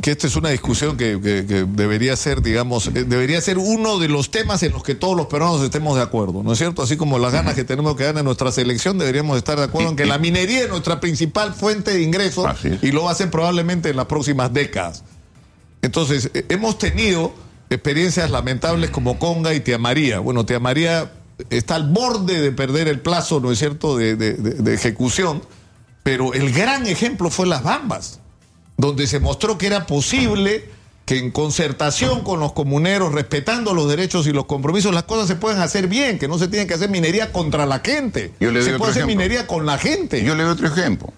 [0.02, 4.32] que esta es una discusión que, debería ser, digamos, eh, debería ser uno de los
[4.32, 6.82] temas en los que todos los peruanos estemos de acuerdo, ¿no es cierto?
[6.82, 9.91] Así como las ganas que tenemos que dar en nuestra selección, deberíamos estar de acuerdo
[9.91, 12.48] en que la minería es nuestra principal fuente de ingresos
[12.82, 15.04] y lo va a ser probablemente en las próximas décadas.
[15.84, 17.34] Entonces, eh, hemos tenido
[17.70, 20.20] experiencias lamentables como Conga y Tía María.
[20.20, 21.12] Bueno, Tía María
[21.52, 25.44] está al borde de perder el plazo, ¿no es cierto?, de, de ejecución,
[26.02, 28.20] pero el gran ejemplo fue Las Bambas
[28.84, 30.70] donde se mostró que era posible
[31.06, 35.36] que en concertación con los comuneros, respetando los derechos y los compromisos, las cosas se
[35.38, 38.34] pueden hacer bien, que no se tiene que hacer minería contra la gente.
[38.40, 40.22] se puede hacer minería con la gente.
[40.24, 41.14] Yo le doy otro ejemplo.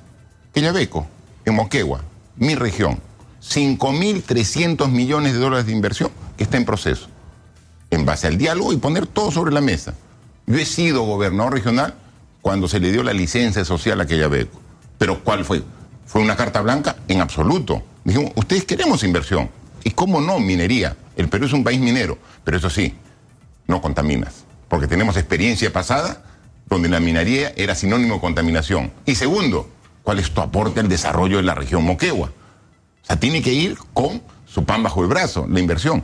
[0.54, 1.08] Queñabeco,
[1.44, 2.04] en Moquegua,
[2.36, 3.00] mi región,
[3.44, 7.08] 5.300 millones de dólares de inversión que está en proceso.
[7.90, 9.96] En base al diálogo y poner todo sobre la mesa.
[10.46, 11.96] Yo he sido gobernador regional
[12.44, 14.62] cuando se le dio la licencia social a Queñabeco.
[15.00, 15.64] Pero ¿cuál fue?
[16.06, 16.96] ¿Fue una carta blanca?
[17.08, 17.84] En absoluto.
[18.04, 19.50] Dijimos, ustedes queremos inversión.
[19.84, 20.40] ¿Y cómo no?
[20.40, 20.96] Minería.
[21.16, 22.96] El Perú es un país minero, pero eso sí,
[23.68, 24.46] no contaminas.
[24.68, 26.24] Porque tenemos experiencia pasada
[26.68, 28.92] donde la minería era sinónimo de contaminación.
[29.06, 29.70] Y segundo,
[30.04, 32.28] ¿cuál es tu aporte al desarrollo de la región Moquegua?
[32.28, 36.04] O sea, tiene que ir con su pan bajo el brazo, la inversión.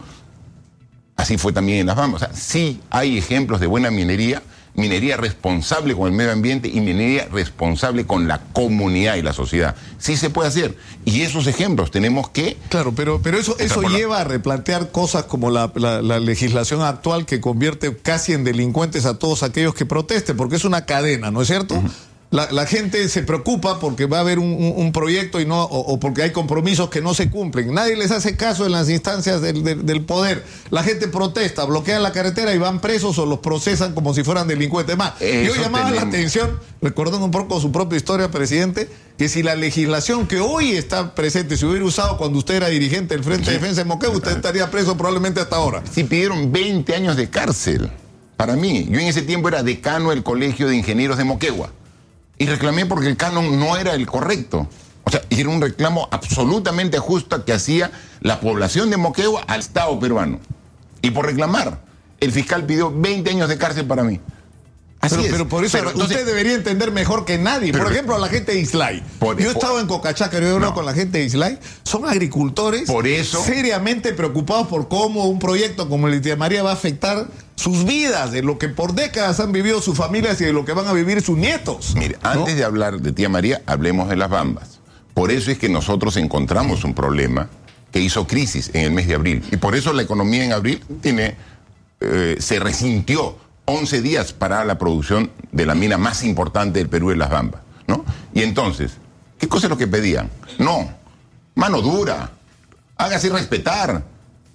[1.16, 2.22] Así fue también en las Bambas.
[2.22, 4.42] O sea, sí hay ejemplos de buena minería,
[4.74, 9.76] minería responsable con el medio ambiente y minería responsable con la comunidad y la sociedad.
[9.98, 10.78] Sí se puede hacer.
[11.06, 12.58] Y esos ejemplos tenemos que...
[12.70, 15.72] Claro, pero, pero eso, eso lleva a replantear cosas como la,
[16.20, 20.86] legislación actual que convierte casi en delincuentes a todos aquellos que protesten, porque es una
[20.86, 21.82] cadena, ¿no es cierto?
[22.32, 26.32] La, gente se preocupa porque va a haber un, proyecto y no, o, porque hay
[26.32, 27.74] compromisos que no se cumplen.
[27.74, 30.46] Nadie les hace caso en las instancias del, poder.
[30.70, 34.48] La gente protesta, bloquean la carretera y van presos o los procesan como si fueran
[34.48, 34.96] delincuentes.
[34.96, 39.56] Más, yo llamaba la atención, recordando un poco su propia historia, presidente, que si la
[39.56, 43.58] legislación que hoy está presente se hubiera usado cuando usted era dirigente del Frente de
[43.58, 45.84] Defensa de Moquegua, usted estaría preso probablemente hasta ahora.
[45.92, 47.92] Si pidieron 20 años de cárcel.
[48.38, 51.74] Para mí, yo en ese tiempo era decano del Colegio de Ingenieros de Moquegua
[52.42, 54.68] y reclamé porque el canon no era el correcto.
[55.04, 60.00] O sea, era un reclamo absolutamente justo que hacía la población de Moquegua al Estado
[60.00, 60.40] peruano.
[61.04, 61.82] Y por reclamar,
[62.20, 64.20] el fiscal pidió 20 años de cárcel para mí.
[65.02, 65.32] Así pero, es.
[65.32, 67.72] pero por eso Pero entonces- usted debería entender mejor que nadie.
[67.72, 69.04] Pero- por ejemplo, a la gente de Islay.
[69.20, 70.76] Por- yo he estado en Cocachaca, yo he hablado No.
[70.76, 71.58] con la gente de Islay.
[71.84, 76.62] Son agricultores Por eso- seriamente preocupados por cómo un proyecto como el de Tía María
[76.62, 80.46] va a afectar sus vidas, de lo que por décadas han vivido sus familias y
[80.46, 81.94] de lo que van a vivir sus nietos.
[81.96, 82.30] Mire, ¿no?
[82.30, 84.80] antes de hablar de tía María, hablemos de las bambas.
[85.14, 87.50] Por eso es que nosotros encontramos un problema
[87.92, 89.44] que hizo crisis en el mes de abril.
[89.52, 91.36] Y por eso la economía en abril tiene,
[92.00, 93.36] eh, se resintió
[93.72, 97.62] 11 días para la producción de la mina más importante del Perú, en las bambas.
[97.88, 98.06] ¿no?
[98.34, 98.94] Y entonces,
[99.38, 100.30] ¿qué cosa es lo que pedían?
[100.60, 100.90] No,
[101.56, 102.32] mano dura,
[102.98, 104.04] hágase respetar.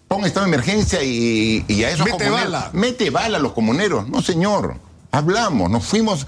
[0.09, 2.71] Ponga estado de emergencia y, y a esos Mete comuneros- bala.
[2.73, 4.09] Mete bala a los comuneros.
[4.09, 4.77] No, señor.
[5.11, 6.27] Hablamos, nos fuimos,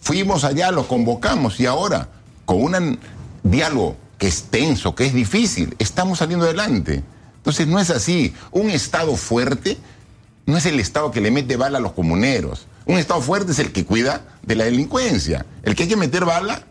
[0.00, 2.08] fuimos allá, los convocamos y ahora,
[2.44, 2.98] con un
[3.44, 7.02] diálogo que es tenso, que es difícil, estamos saliendo adelante.
[7.36, 8.34] Entonces no es así.
[8.50, 9.78] Un Estado fuerte
[10.46, 12.66] no es el Estado que le mete bala a los comuneros.
[12.86, 15.46] Un Estado fuerte es el que cuida de la delincuencia.
[15.62, 16.62] El que hay que meter bala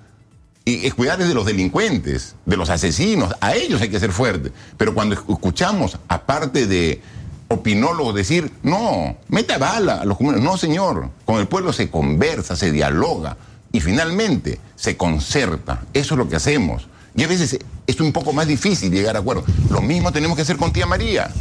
[0.66, 3.34] y es cuidar de los delincuentes, de los asesinos.
[3.40, 4.52] A ellos hay que ser fuerte.
[4.78, 7.02] Pero cuando escuchamos, aparte de
[7.48, 10.44] opinólogos, decir, no, meta bala a los comuneros.
[10.44, 11.10] No, señor.
[11.26, 13.38] Con el pueblo se conversa, se dialoga
[13.72, 15.84] y finalmente se concerta.
[15.94, 16.88] Eso es lo que hacemos.
[17.16, 17.58] Y a veces
[17.88, 19.46] es un poco más difícil llegar a acuerdos.
[19.70, 21.32] Lo mismo tenemos que hacer con tía María.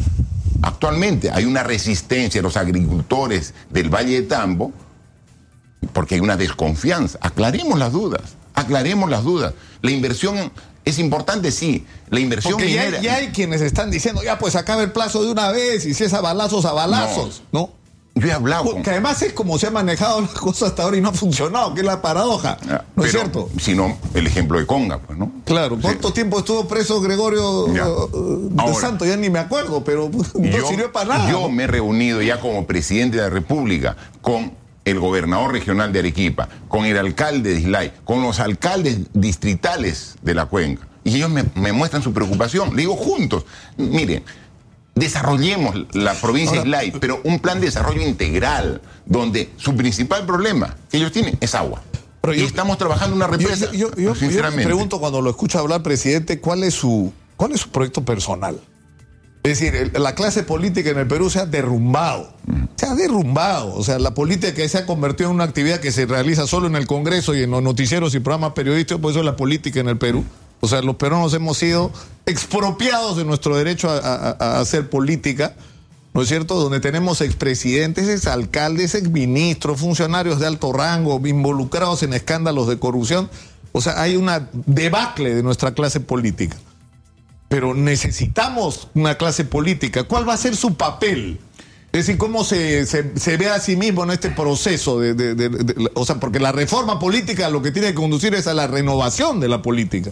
[0.63, 4.73] Actualmente hay una resistencia de los agricultores del Valle de Tambo
[5.93, 7.19] porque hay una desconfianza.
[7.23, 8.23] Aclaremos las dudas,
[8.55, 9.55] aclaremos las dudas.
[9.83, 10.53] La inversión
[10.85, 11.87] es importante, sí.
[12.11, 15.23] La inversión Porque ya, minera- ya hay quienes están diciendo, ya pues acabe el plazo
[15.25, 17.73] de una vez y si es a balazos, a balazos, ¿no?
[18.15, 18.75] Yo he hablado con...
[18.75, 21.73] Porque además es como se han manejado las cosas hasta ahora y no ha funcionado,
[21.75, 22.59] que es la paradoja.
[22.69, 23.49] Ah, ¿No es cierto?
[23.61, 25.31] Si no, el ejemplo de Conga, pues, ¿no?
[25.45, 25.83] Claro, Sí.
[25.83, 27.89] ¿cuánto tiempo estuvo preso Gregorio Ya.
[27.89, 28.75] uh, de Ahora.
[28.75, 29.05] Santo?
[29.07, 31.31] Ya ni me acuerdo, pero no sirvió para nada.
[31.31, 34.53] yo me he reunido ya como presidente de la República con
[34.85, 40.35] el gobernador regional de Arequipa, con el alcalde de Islay, con los alcaldes distritales de
[40.35, 40.87] la cuenca.
[41.05, 42.71] Y ellos me, me muestran su preocupación.
[42.75, 43.45] Le digo juntos,
[43.77, 44.23] miren,
[45.01, 50.77] desarrollemos la provincia Ahora- Islay, pero un plan de desarrollo integral, donde su principal problema
[50.91, 51.83] que ellos tienen es agua.
[52.21, 53.73] Pero y yo- estamos trabajando una represa.
[53.73, 54.59] yo- yo- sinceramente.
[54.59, 58.61] me pregunto cuando lo escucho hablar, presidente, ¿cuál es su, cuál es su proyecto personal?
[59.43, 62.35] Es decir, la clase política en el Perú se ha derrumbado.
[62.77, 63.75] Se ha derrumbado.
[63.75, 66.77] O sea, la política se ha convertido en una actividad que se realiza solo en
[66.77, 69.89] el Congreso y en los noticieros y programas periodísticos, por eso es la política en
[69.89, 70.27] el Perú.
[70.61, 71.91] O sea, los peruanos hemos sido
[72.27, 75.55] expropiados de nuestro derecho a, hacer política,
[76.13, 76.57] ¿no es cierto?
[76.61, 83.31] Donde tenemos expresidentes, exalcaldes, exministros, funcionarios de alto rango involucrados en escándalos de corrupción.
[83.73, 86.57] O sea, hay una debacle de nuestra clase política.
[87.49, 90.05] Pero necesitamos una clase política.
[90.05, 91.41] ¿Cuál va a ser su papel?
[91.93, 92.85] Es decir, cómo se,
[93.39, 97.49] ve a sí mismo en este proceso de- de- O sea, porque la reforma política
[97.49, 100.11] lo que tiene que conducir es a la renovación de la política.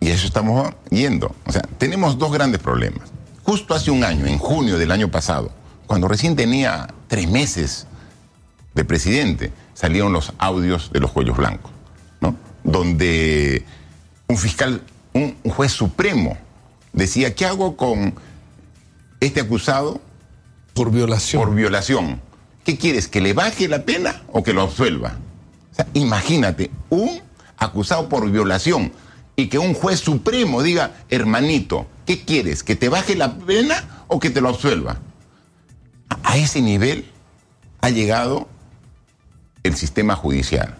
[0.00, 1.34] Y a eso estamos yendo.
[1.46, 3.08] O sea, tenemos dos grandes problemas.
[3.42, 5.50] Justo hace un año, en junio del año pasado,
[5.86, 7.86] cuando recién tenía tres meses
[8.74, 11.70] de presidente, salieron los audios de los cuellos blancos,
[12.20, 12.36] ¿no?
[12.62, 13.64] Donde
[14.28, 14.82] un fiscal,
[15.14, 16.36] un, un juez supremo,
[16.92, 18.14] decía, ¿qué hago con
[19.20, 20.00] este acusado
[20.74, 21.42] Por violación.
[21.42, 22.20] por violación?
[22.64, 23.08] ¿Qué quieres?
[23.08, 25.16] ¿Que le baje la pena o que lo absuelva?
[25.72, 27.20] O sea, imagínate, un
[27.56, 28.92] acusado por violación
[29.38, 32.64] y que un juez supremo diga, hermanito, ¿qué quieres?
[32.64, 34.98] ¿Que te baje la pena o que te lo absuelva?
[36.24, 37.08] A, ese nivel
[37.80, 38.48] ha llegado
[39.62, 40.74] el sistema judicial.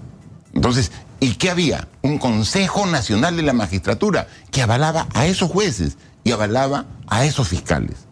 [0.55, 0.91] Entonces,
[1.21, 1.87] ¿y qué había?
[2.03, 7.47] Un Consejo Nacional de la Magistratura que avalaba a esos jueces y avalaba a esos
[7.47, 8.09] fiscales.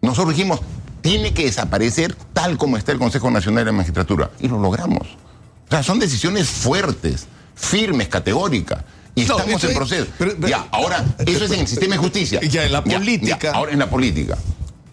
[0.00, 0.60] Nosotros dijimos,
[1.02, 4.30] tiene que desaparecer tal como está el Consejo Nacional de la Magistratura.
[4.40, 5.08] Y lo logramos.
[5.66, 8.82] O sea, son decisiones fuertes, firmes, categóricas.
[9.14, 10.06] Y No, estamos en es- proceso.
[10.18, 12.40] pero- pero- ya, ahora, eso es en el sistema de justicia.
[12.40, 13.52] Ya, en la política.
[13.52, 14.38] ahora en la política.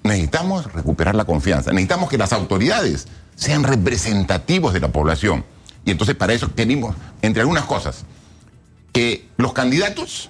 [0.03, 1.72] Necesitamos recuperar la confianza.
[1.72, 5.45] Necesitamos que las autoridades sean representativos de la población.
[5.86, 8.03] Y entonces para eso queremos, entre algunas cosas,
[8.91, 10.30] que los candidatos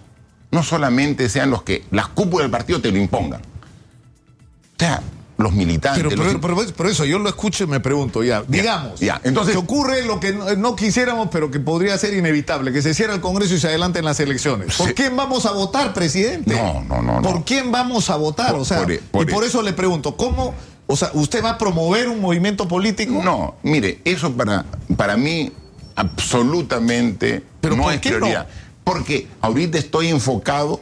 [0.52, 3.42] no solamente sean los que las cúpulas del partido te lo impongan.
[3.42, 5.02] O sea,
[5.40, 6.04] los militantes.
[6.04, 9.20] Pero, los- pero, pero- pero eso, yo lo escucho y me pregunto, ya, digamos, ya,
[9.24, 12.94] entonces- que ocurre lo que no, no quisiéramos, pero que podría ser inevitable, que se
[12.94, 14.76] cierre el Congreso y se adelanten las elecciones.
[14.76, 14.94] ¿Por Sí.
[14.94, 16.54] quién vamos a votar, presidente?
[16.56, 17.22] No, no, no, no.
[17.22, 18.52] ¿Por quién vamos a votar?
[18.52, 20.54] Por- o sea, por- e- por y por e- eso le pregunto, ¿cómo,
[20.88, 23.22] o sea, usted va a promover un movimiento político?
[23.24, 24.66] No, mire, eso para,
[24.98, 25.52] para mí
[25.96, 28.48] absolutamente ¿Pero no es prioridad.
[28.84, 30.82] Porque ahorita estoy enfocado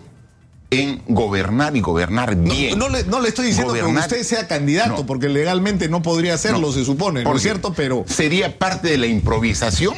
[0.70, 2.78] en gobernar y gobernar bien.
[2.78, 5.06] no le, no le estoy diciendo Gobernar- que usted sea candidato, No.
[5.06, 7.74] porque legalmente no podría hacerlo, se supone, ¿no es cierto?
[7.74, 9.96] Pero Sería parte de la improvisación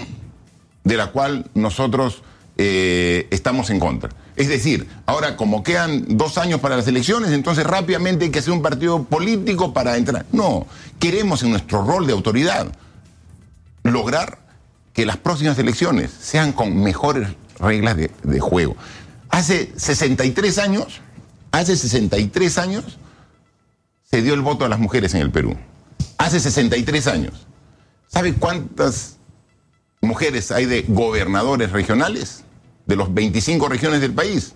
[0.83, 2.21] de la cual nosotros
[2.57, 4.09] eh, estamos en contra.
[4.35, 8.53] Es decir, ahora como quedan dos años para las elecciones, entonces rápidamente hay que hacer
[8.53, 10.25] un partido político para entrar.
[10.31, 10.67] No,
[10.99, 12.67] queremos en nuestro rol de autoridad
[13.83, 14.39] lograr
[14.93, 18.75] que las próximas elecciones sean con mejores reglas de, de juego.
[19.29, 21.01] Hace 63 años,
[21.51, 22.97] hace 63 años,
[24.09, 25.55] se dio el voto a las mujeres en el Perú.
[26.17, 27.47] Hace 63 años.
[28.07, 29.17] ¿Sabe cuántas
[30.01, 32.43] mujeres hay de gobernadores regionales?
[32.87, 34.53] De los 25 regiones del país.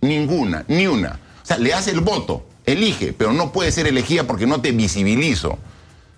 [0.00, 1.20] Ninguna, ni una.
[1.42, 4.72] O sea, le hace el voto, elige, pero no puede ser elegida porque no te
[4.72, 5.58] visibilizo.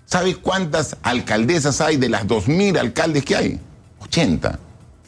[0.05, 3.59] ¿Sabe cuántas alcaldesas hay de las 2.000 alcaldes que hay?
[3.99, 4.59] 80.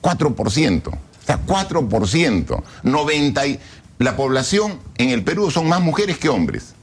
[0.02, 0.92] 4%.
[1.24, 2.64] O sea, 4%.
[2.84, 3.60] 90 y...
[4.00, 6.74] La población en el Perú son más mujeres que hombres.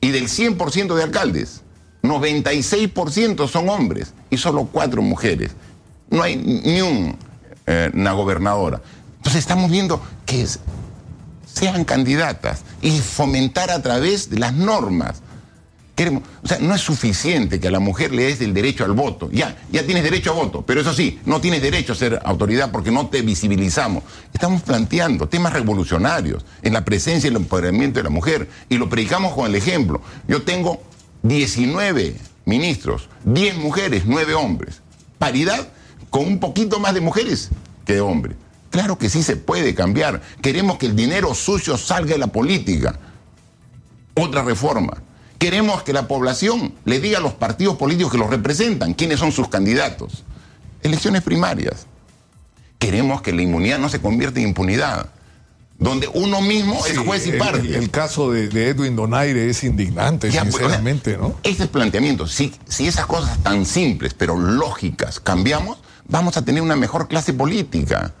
[0.00, 1.62] Y del 100% de alcaldes,
[2.02, 5.52] 96% son hombres y solo 4 mujeres.
[6.10, 6.78] No hay ni
[7.66, 8.80] eh, una gobernadora.
[9.16, 10.46] Entonces estamos viendo que
[11.52, 15.22] sean candidatas y fomentar a través de las normas.
[15.94, 18.92] Queremos, o sea, no es suficiente que a la mujer le des el derecho al
[18.92, 19.30] voto.
[19.30, 22.72] Ya, ya tienes derecho a voto, pero eso sí, no tienes derecho a ser autoridad
[22.72, 24.02] porque no te visibilizamos.
[24.32, 28.90] Estamos planteando temas revolucionarios en la presencia y el empoderamiento de la mujer y lo
[28.90, 30.02] predicamos con el ejemplo.
[30.26, 30.82] Yo tengo
[31.22, 34.80] 19 ministros, 10 mujeres, 9 hombres.
[35.18, 35.68] Paridad
[36.10, 37.50] con un poquito más de mujeres
[37.86, 38.36] que de hombres.
[38.70, 40.20] Claro que sí se puede cambiar.
[40.42, 42.98] Queremos que el dinero sucio salga de la política
[44.14, 45.03] otra reforma.
[45.44, 49.30] Queremos que la población le diga a los partidos políticos que los representan quiénes son
[49.30, 50.24] sus candidatos.
[50.82, 51.86] Elecciones primarias.
[52.78, 55.10] Queremos que la inmunidad no se convierta en impunidad,
[55.78, 57.58] donde uno mismo es juez y parte.
[57.58, 61.34] El, el caso de, de Edwin Donaire es indignante, Ya, pues, sinceramente, o sea, ¿no?
[61.42, 65.76] Este planteamiento, si, si esas cosas tan simples pero lógicas cambiamos,
[66.08, 68.14] vamos a tener una mejor clase política.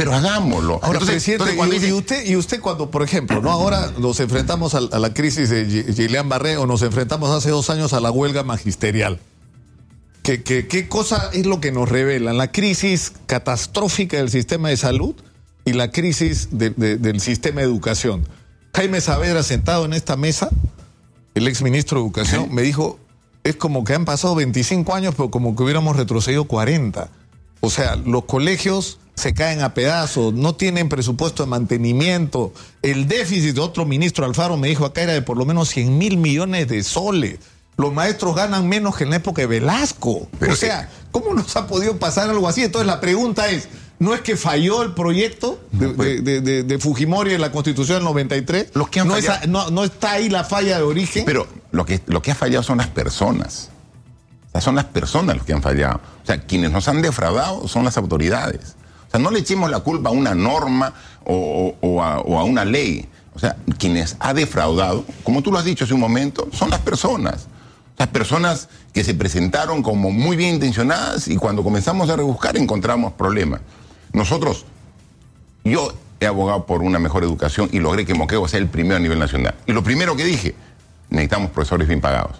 [0.00, 0.74] Pero hagámoslo.
[0.82, 3.50] Ahora, Entonces- presidente, entonces cuando y, usted, y usted cuando, por ejemplo, ¿no?
[3.50, 7.68] ahora nos enfrentamos a, la crisis de Gi- Gillian Barré o nos enfrentamos hace dos
[7.68, 9.18] años a la huelga magisterial.
[10.22, 12.38] ¿Qué, qué, qué cosa es lo que nos revelan?
[12.38, 15.14] La crisis catastrófica del sistema de salud
[15.66, 18.26] y la crisis de- de- del sistema de educación.
[18.74, 20.48] Jaime Saavedra, sentado en esta mesa,
[21.34, 22.98] el ex ministro de Educación, me dijo,
[23.44, 27.08] es como que han pasado 25 años, pero como que hubiéramos retrocedido 40.
[27.60, 32.52] O sea, los colegios se caen a pedazos, no tienen presupuesto de mantenimiento.
[32.82, 35.96] El déficit de otro ministro, Alfaro, me dijo acá era de por lo menos 100
[35.98, 37.38] mil millones de soles.
[37.76, 40.28] Los maestros ganan menos que en la época de Velasco.
[40.38, 42.62] Pero o sea, ¿cómo nos ha podido pasar algo así?
[42.62, 43.68] Entonces la pregunta es,
[43.98, 47.52] ¿no es que falló el proyecto de, No, pues- de- de- de Fujimori en la
[47.52, 48.68] Constitución del 93?
[48.74, 51.24] Los que han no, es- fallado- no- no está ahí la falla de origen?
[51.24, 53.70] Pero lo que, lo que ha fallado son las personas.
[54.48, 56.00] O sea, son las personas los que han fallado.
[56.22, 58.74] O sea, quienes nos han defraudado son las autoridades.
[59.10, 60.94] O sea, no le echemos la culpa a una norma
[61.24, 63.08] o, a, una ley.
[63.34, 66.78] O sea, quienes ha defraudado, como tú lo has dicho hace un momento, son las
[66.78, 67.48] personas.
[67.98, 73.12] Las personas que se presentaron como muy bien intencionadas y cuando comenzamos a rebuscar encontramos
[73.14, 73.62] problemas.
[74.12, 74.64] Nosotros
[75.64, 79.00] yo he abogado por una mejor educación y logré que Moquegua sea el primero a
[79.00, 79.56] nivel nacional.
[79.66, 80.54] Y lo primero que dije,
[81.08, 82.36] necesitamos profesores bien pagados.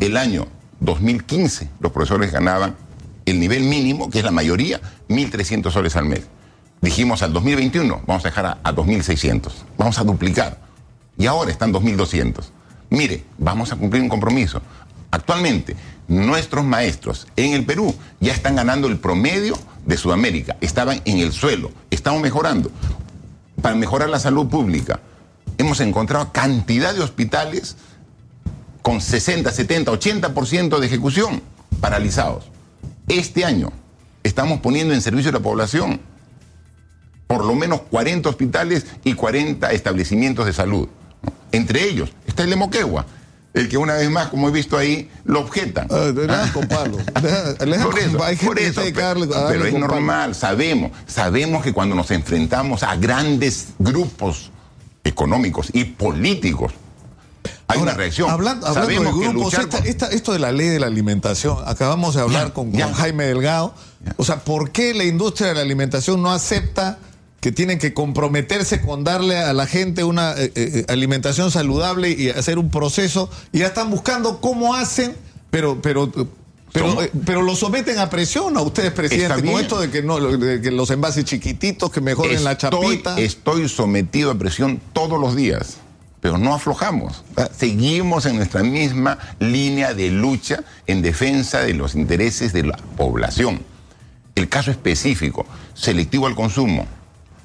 [0.00, 0.46] El año
[0.80, 2.74] 2015 los profesores ganaban
[3.26, 6.22] el nivel mínimo, que es la mayoría, 1.300 soles al mes.
[6.80, 10.58] Dijimos al 2021 vamos a dejar a, a 2.600, vamos a duplicar.
[11.18, 12.44] Y ahora están 2.200.
[12.88, 14.62] Mire, vamos a cumplir un compromiso.
[15.10, 15.76] Actualmente,
[16.08, 19.56] nuestros maestros en el Perú ya están ganando el promedio
[19.86, 20.56] de Sudamérica.
[20.60, 21.70] Estaban en el suelo.
[21.90, 22.70] Estamos mejorando.
[23.62, 25.00] Para mejorar la salud pública,
[25.58, 27.76] hemos encontrado cantidad de hospitales
[28.82, 31.42] con 60, 70, 80% de ejecución
[31.80, 32.49] paralizados.
[33.10, 33.72] Este año
[34.22, 36.00] estamos poniendo en servicio de la población
[37.26, 40.88] por lo menos 40 hospitales y 40 establecimientos de salud.
[41.52, 43.06] Entre ellos está el de Moquegua,
[43.52, 45.88] el que una vez más, como he visto ahí, lo objetan.
[45.90, 46.98] Ah, con palo.
[47.58, 49.78] Con- hay por eso, que pero, a es palo.
[49.78, 54.50] normal, sabemos, sabemos que cuando nos enfrentamos a grandes grupos
[55.02, 56.72] económicos y políticos,
[57.70, 58.30] hay Ahora, una reacción.
[58.30, 59.54] Hablando, hablando de grupos,
[59.84, 62.84] esta- esto de la ley de la alimentación, acabamos de hablar Ya, con, ya.
[62.86, 63.74] con Jaime Delgado.
[64.04, 64.14] Ya.
[64.16, 66.98] O sea, ¿por qué la industria de la alimentación no acepta
[67.40, 72.28] que tienen que comprometerse con darle a la gente una eh, eh, alimentación saludable y
[72.30, 73.30] hacer un proceso?
[73.52, 75.14] Y ya están buscando cómo hacen,
[75.50, 76.24] pero, pero eh,
[76.72, 80.20] Pero, eh, pero lo someten a presión a ustedes, presidente, con esto de que no,
[80.20, 83.18] de que los envases chiquititos, que mejoren la chapita.
[83.18, 85.78] Estoy sometido a presión todos los días,
[86.20, 87.24] pero no aflojamos.
[87.36, 87.50] ¿verdad?
[87.56, 93.62] Seguimos en nuestra misma línea de lucha en defensa de los intereses de la población.
[94.34, 96.86] El caso específico, selectivo al consumo.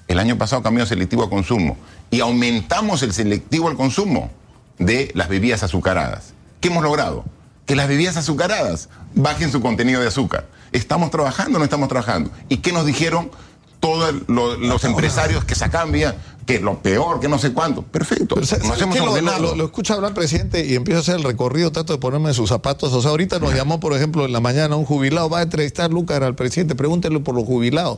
[0.07, 1.78] El año pasado cambió selectivo al consumo
[2.11, 4.30] y aumentamos el selectivo al consumo
[4.78, 6.34] de las bebidas azucaradas.
[6.59, 7.26] ¿Qué hemos logrado?
[7.65, 10.45] Que las bebidas azucaradas bajen su contenido de azúcar.
[10.71, 12.30] ¿Estamos trabajando o no estamos trabajando?
[12.49, 13.32] ¿Y qué nos dijeron
[13.80, 16.15] todos lo- los empresarios que sacaban bebidas?
[16.46, 17.82] Que lo peor, que no sé cuánto.
[17.82, 18.36] Perfecto.
[18.36, 18.98] Pero, ¿sabe- Nos hemos?
[19.00, 19.39] Lo-.
[19.39, 22.36] Lo, lo- escucha hablar, presidente, y empiezo a hacer el recorrido, trato de ponerme en
[22.36, 22.93] sus zapatos.
[22.93, 25.89] O sea, ahorita nos llamó, por ejemplo, en la mañana un jubilado, va a entrevistar
[25.91, 27.98] Lucas al presidente, pregúntele por los jubilados.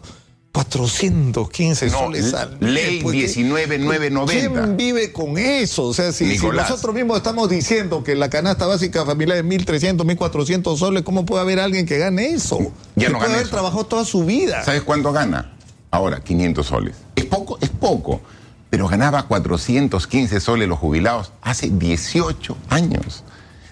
[0.54, 4.62] 415 No, soles al ley pues, ¿qué- 19,990.
[4.64, 5.84] ¿Quién vive con eso?
[5.84, 10.78] O sea, si, nosotros mismos estamos diciendo que la canasta básica familiar es 1.300, 1.400
[10.78, 12.58] soles, ¿cómo puede haber alguien que gane eso?
[12.96, 13.52] Ya que no puede gana haber eso.
[13.52, 14.64] trabajado toda su vida.
[14.64, 15.54] ¿Sabes cuánto gana?
[15.92, 16.96] Ahora, 500 soles.
[17.16, 17.58] ¿Es poco?
[17.62, 18.22] Es poco.
[18.70, 23.24] Pero ganaba 415 soles los jubilados hace 18 años.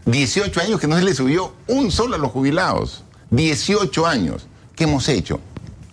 [0.06, 3.04] 18 años que no se le subió un solo a los jubilados.
[3.32, 4.48] 18 años.
[4.76, 5.40] ¿Qué hemos hecho?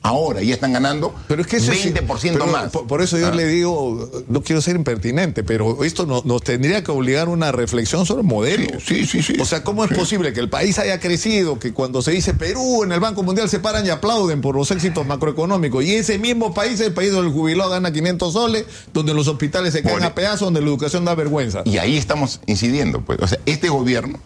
[0.04, 2.72] Ahora ya están ganando Pero es que eso es- 20% pero más.
[2.72, 3.34] Por, por eso yo Ah.
[3.34, 7.52] le digo, no quiero ser impertinente, pero esto no- nos tendría que obligar a una
[7.52, 8.80] reflexión sobre el modelo.
[8.84, 9.34] Sí, sí, sí.
[9.40, 9.94] O sea, ¿cómo es Sí.
[9.94, 13.48] posible que el país haya crecido, que cuando se dice Perú en el Banco Mundial
[13.48, 17.12] se paran y aplauden por los éxitos macroeconómicos, y ese mismo país es el país
[17.12, 20.66] donde el jubilado gana 500 soles, donde los hospitales se caen a pedazos, donde la
[20.66, 21.62] educación da vergüenza?
[21.64, 23.20] Y ahí estamos incidiendo, pues.
[23.22, 24.18] O sea, este gobierno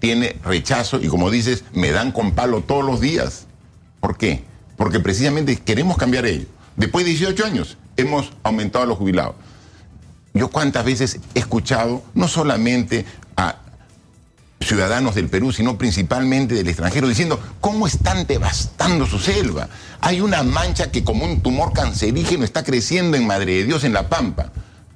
[0.00, 3.46] tiene rechazo y como dices, me dan con palo todos los días.
[4.00, 4.42] ¿Por qué?
[4.80, 6.46] Porque precisamente queremos cambiar ello.
[6.74, 9.34] Después de 18 años hemos aumentado a los jubilados.
[10.32, 13.04] Yo cuántas veces he escuchado, no solamente
[13.36, 13.56] a
[14.58, 19.68] ciudadanos del Perú, sino principalmente del extranjero, diciendo cómo están devastando su selva.
[20.00, 23.92] Hay una mancha que como un tumor cancerígeno está creciendo en Madre de Dios, en
[23.92, 24.50] La Pampa.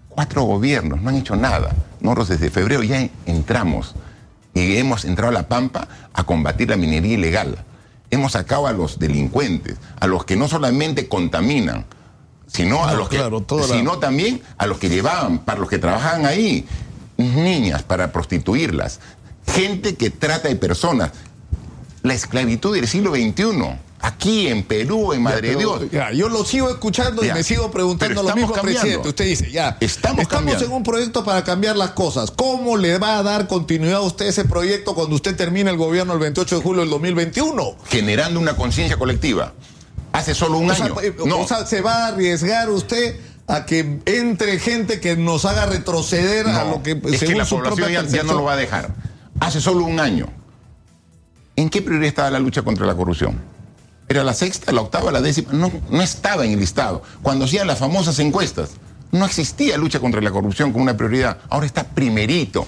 [0.09, 1.75] Cuatro gobiernos no han hecho nada.
[2.01, 3.95] Nosotros desde febrero ya entramos
[4.55, 7.59] y hemos entrado a La Pampa a combatir la minería ilegal.
[8.11, 11.87] Hemos sacado a los delincuentes, a los que no solamente contaminan,
[12.47, 13.25] sino a los que, la-
[13.77, 16.67] sino también a los que llevaban, para los que trabajaban ahí,
[17.17, 19.01] niñas para prostituirlas,
[19.47, 21.11] gente que trata de personas.
[22.03, 25.91] La esclavitud del siglo XXI, aquí en Perú, en Madre de Pero, Dios.
[25.91, 27.35] ya, yo lo sigo escuchando y Ya.
[27.35, 28.81] me sigo preguntando lo estamos mismo, cambiando.
[28.83, 29.09] presidente.
[29.09, 30.65] Usted dice, ya, Estamos cambiando.
[30.67, 32.31] en un proyecto para cambiar las cosas.
[32.31, 36.13] ¿Cómo le va a dar continuidad a usted ese proyecto cuando usted termine el gobierno
[36.13, 37.77] el 28 de julio del 2021?
[37.89, 39.53] generando una conciencia colectiva.
[40.13, 41.01] Hace solo un O año.
[41.03, 45.45] eh, no, o sea, ¿se va a arriesgar usted a que entre gente que nos
[45.45, 48.45] haga retroceder a lo que es que según la su población ya, ya no lo
[48.45, 48.95] va a dejar.
[49.41, 50.29] Hace solo un año.
[51.57, 53.41] ¿En qué prioridad estaba la lucha contra la corrupción?
[54.09, 55.53] ¿Era la sexta, la octava, la décima?
[55.53, 57.03] No, no estaba en el listado.
[57.23, 58.71] Cuando hacían las famosas encuestas,
[59.13, 61.39] no existía lucha contra la corrupción como una prioridad.
[61.49, 62.67] Ahora está primerito,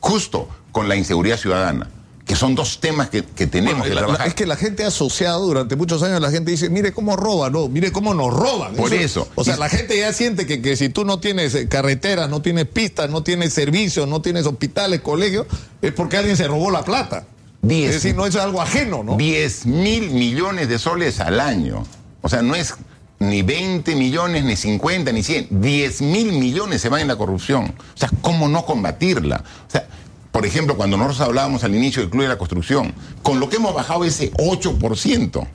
[0.00, 1.88] justo con la inseguridad ciudadana,
[2.26, 4.28] que son dos temas que, que tenemos Bueno, que la- trabajar.
[4.28, 7.52] es que la gente ha asociado durante muchos años, la gente dice, mire cómo roban,
[7.52, 8.74] no, mire cómo nos roban.
[8.74, 9.28] Por eso.
[9.34, 12.28] O sea, Y- la gente ya siente que, que si tú no tienes eh, carreteras,
[12.30, 15.46] no tienes pistas, no tienes servicios, no tienes hospitales, colegios,
[15.82, 17.26] es porque alguien se robó la plata.
[17.66, 17.88] Diez.
[17.88, 19.16] Es decir, no es algo ajeno, ¿no?
[19.16, 21.84] 10 mil millones de soles al año.
[22.20, 22.74] O sea, no es
[23.18, 25.48] ni 20 millones, ni 50, ni 100.
[25.50, 27.74] 10 mil millones se van en la corrupción.
[27.78, 29.44] O sea, ¿cómo no combatirla?
[29.66, 29.86] O sea,
[30.30, 32.92] por ejemplo, cuando nosotros hablábamos al inicio del Club de la Construcción,
[33.22, 35.46] con lo que hemos bajado ese 8%,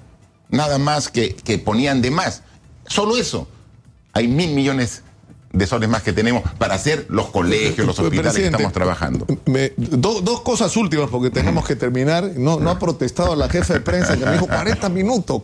[0.49, 2.43] nada más que, que ponían de más.
[2.87, 3.47] Solo eso.
[4.13, 5.03] Hay mil millones
[5.51, 9.25] de soles más que tenemos para hacer los colegios, los hospitales que estamos trabajando.
[9.45, 12.31] me- do- dos cosas últimas porque tenemos que terminar.
[12.35, 15.41] No, no ha protestado la jefa de prensa que me dijo 40 minutos.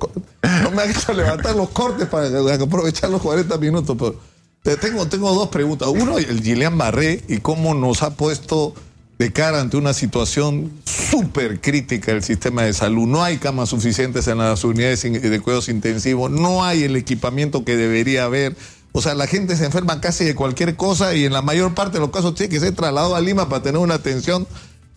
[0.62, 3.96] No me ha hecho levantar los cortes para aprovechar los 40 minutos.
[3.98, 4.16] Pero
[4.62, 5.88] te- tengo, tengo dos preguntas.
[5.90, 8.76] Uno, el Gillian Barré y cómo nos ha puesto
[9.18, 13.08] de cara ante una situación súper crítica del sistema de salud.
[13.08, 17.76] No hay camas suficientes en las unidades de cuidados intensivos, no hay el equipamiento que
[17.76, 18.56] debería haber.
[18.98, 21.96] O sea, la gente se enferma casi de cualquier cosa y en la mayor parte
[21.96, 24.48] de los casos tiene que ser trasladado a Lima para tener una atención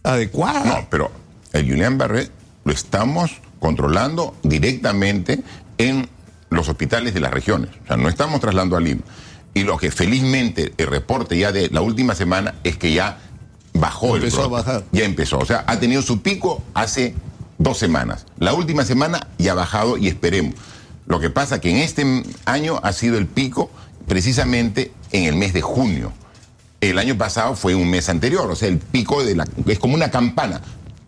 [0.04, 0.64] adecuada.
[0.64, 1.10] No, pero
[1.52, 2.30] el Julián Barré
[2.64, 5.42] lo estamos controlando directamente
[5.78, 6.08] en
[6.50, 7.70] los hospitales de las regiones.
[7.84, 9.02] O sea, no estamos trasladando a Lima.
[9.52, 13.18] Y lo que felizmente el reporte ya de la última semana es que ya
[13.74, 14.64] bajó Empezó el a brote.
[14.66, 14.84] bajar.
[14.92, 15.38] Ya empezó.
[15.38, 17.14] O sea, ha tenido su pico hace
[17.58, 18.26] dos semanas.
[18.38, 20.54] La última semana ya ha bajado y esperemos.
[21.06, 23.70] Lo que pasa que en este año ha sido el pico
[24.08, 26.12] precisamente en el mes de junio.
[26.80, 29.94] El año pasado fue un mes anterior, o sea, el pico de la, es como
[29.94, 30.60] una campana.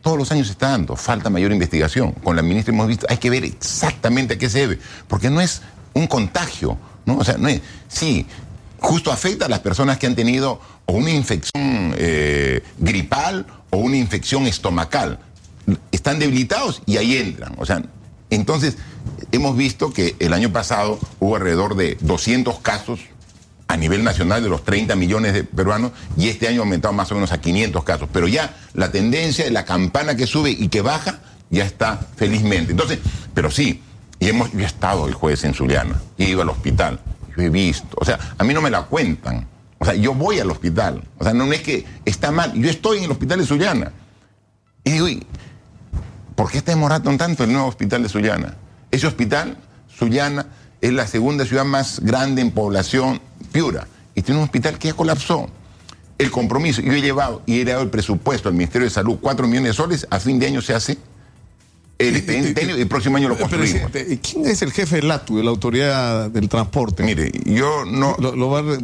[0.03, 2.13] Todos los años se está dando, falta mayor investigación.
[2.13, 4.79] Con la ministra hemos visto, hay que ver exactamente a qué se debe,
[5.09, 5.63] porque no es
[5.95, 7.19] un contagio, ¿no?
[7.19, 8.27] O sea, no es, sí,
[8.79, 13.97] justo afecta a las personas que han tenido o una infección eh, gripal o una
[13.97, 15.19] infección estomacal.
[15.93, 17.55] Están debilitados y ahí entran.
[17.59, 17.83] O sea,
[18.31, 18.77] entonces
[19.33, 23.01] hemos visto que el año pasado hubo alrededor de 200 casos
[23.69, 27.11] a nivel nacional de los 30 millones de peruanos y este año ha aumentado más
[27.13, 28.09] o menos a 500 casos.
[28.13, 31.21] Pero ya la tendencia, la campana que sube y que baja,
[31.51, 32.73] ya está felizmente.
[32.73, 32.99] Entonces,
[33.33, 33.83] pero sí,
[34.19, 37.01] y hemos, yo he estado el jueves en Zuliana, he ido al hospital,
[37.37, 39.47] yo he visto, o sea, a mí no me la cuentan.
[39.79, 41.03] O sea, yo voy al hospital.
[41.17, 42.53] O sea, no es que está mal.
[42.53, 43.93] Yo estoy en el hospital de Zuliana.
[44.85, 45.07] Y digo,
[46.41, 48.55] ¿por qué está demorando tanto el nuevo hospital de Sullana?
[48.91, 49.59] Ese hospital,
[49.95, 50.47] Sullana,
[50.81, 53.21] es la segunda ciudad más grande en población
[53.53, 55.51] Piura, y tiene un hospital que ya colapsó.
[56.17, 59.47] El compromiso, yo he llevado y he dado el presupuesto al Ministerio de Salud, 4
[59.47, 60.97] millones de soles, a fin de año se hace
[62.01, 63.91] el, el, próximo año lo construimos.
[63.91, 67.03] ¿Quién es el jefe del LATU, de la Autoridad del Transporte?
[67.03, 68.17] Mire, yo no...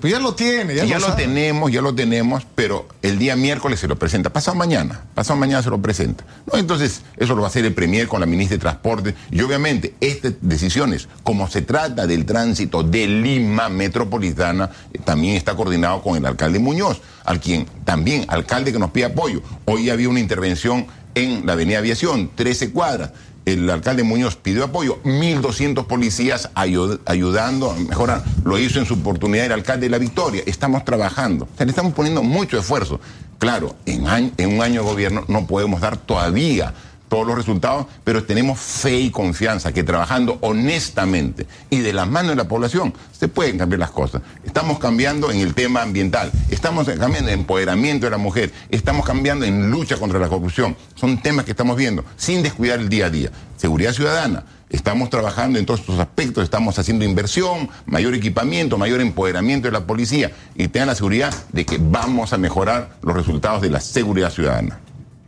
[0.00, 3.80] pues ya lo tiene, ya, ya lo, tenemos, ya lo tenemos, pero el día miércoles
[3.80, 4.30] se lo presenta.
[4.30, 6.24] Pasado mañana, pasado mañana se lo presenta.
[6.50, 9.14] No, entonces, eso lo va a hacer el Premier con la ministra de Transporte.
[9.30, 15.56] Y obviamente, estas decisiones, como se trata del tránsito de Lima Metropolitana, eh, también está
[15.56, 19.40] coordinado con el alcalde Muñoz, al quien también, alcalde que nos pide apoyo.
[19.64, 20.86] Hoy había una intervención
[21.16, 23.10] en la Avenida Aviación, 13 cuadras.
[23.46, 28.22] El alcalde Muñoz pidió apoyo, 1.200 policías ayudando a mejorar.
[28.44, 30.42] Lo hizo en su oportunidad el alcalde de La Victoria.
[30.46, 33.00] Estamos trabajando, o sea, le estamos poniendo mucho esfuerzo.
[33.38, 36.74] Claro, en, en un año de gobierno no podemos dar todavía
[37.08, 42.30] todos los resultados, pero tenemos fe y confianza que trabajando honestamente y de las manos
[42.30, 44.22] de la población se pueden cambiar las cosas.
[44.44, 49.44] Estamos cambiando en el tema ambiental, estamos cambiando en empoderamiento de la mujer, estamos cambiando
[49.44, 50.76] en lucha contra la corrupción.
[50.94, 53.30] Son temas que estamos viendo sin descuidar el día a día.
[53.56, 59.68] Seguridad ciudadana, Estamos trabajando en todos estos aspectos, estamos haciendo inversión, mayor equipamiento, mayor empoderamiento
[59.68, 63.70] de la policía y tengan la seguridad de que vamos a mejorar los resultados de
[63.70, 64.80] la seguridad ciudadana.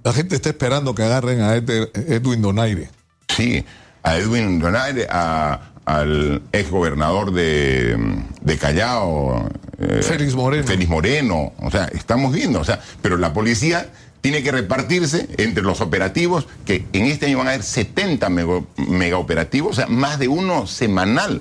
[0.05, 2.89] La gente está esperando que agarren a Edwin Donaire.
[3.29, 3.65] Sí,
[4.03, 9.49] a Edwin Donaire, al ex gobernador de, Callao.
[9.79, 10.67] Eh, Félix Moreno.
[10.67, 11.53] Félix Moreno.
[11.59, 12.61] O sea, estamos viendo.
[12.61, 13.91] O sea, pero la policía
[14.21, 19.19] tiene que repartirse entre los operativos, que en este año van a haber 70 mega
[19.19, 21.41] operativos, o sea, más de uno semanal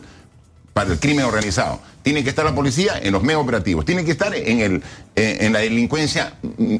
[0.73, 1.79] para el crimen organizado.
[2.07, 4.81] Tiene que estar la policía en los medios operativos, tiene que estar en, el,
[5.17, 6.77] en la delincuencia mm,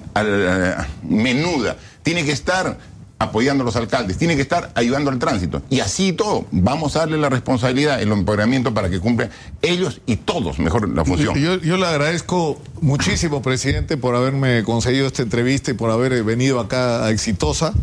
[1.03, 2.77] menuda, tiene que estar
[3.19, 5.61] apoyando a los alcaldes, tiene que estar ayudando al tránsito.
[5.69, 9.29] Y así todo, vamos a darle la responsabilidad, el empoderamiento para que cumplan
[9.61, 11.35] ellos y todos mejor la función.
[11.35, 16.61] Yo, yo, le agradezco muchísimo, presidente, por haberme conseguido esta entrevista y por haber venido
[16.61, 17.73] acá a Exitosa,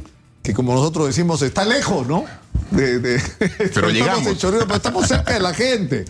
[0.43, 2.25] que como nosotros decimos, está lejos, ¿no?
[2.71, 3.21] De,
[3.75, 4.29] pero llegamos.
[4.75, 6.07] estamos cerca de la gente.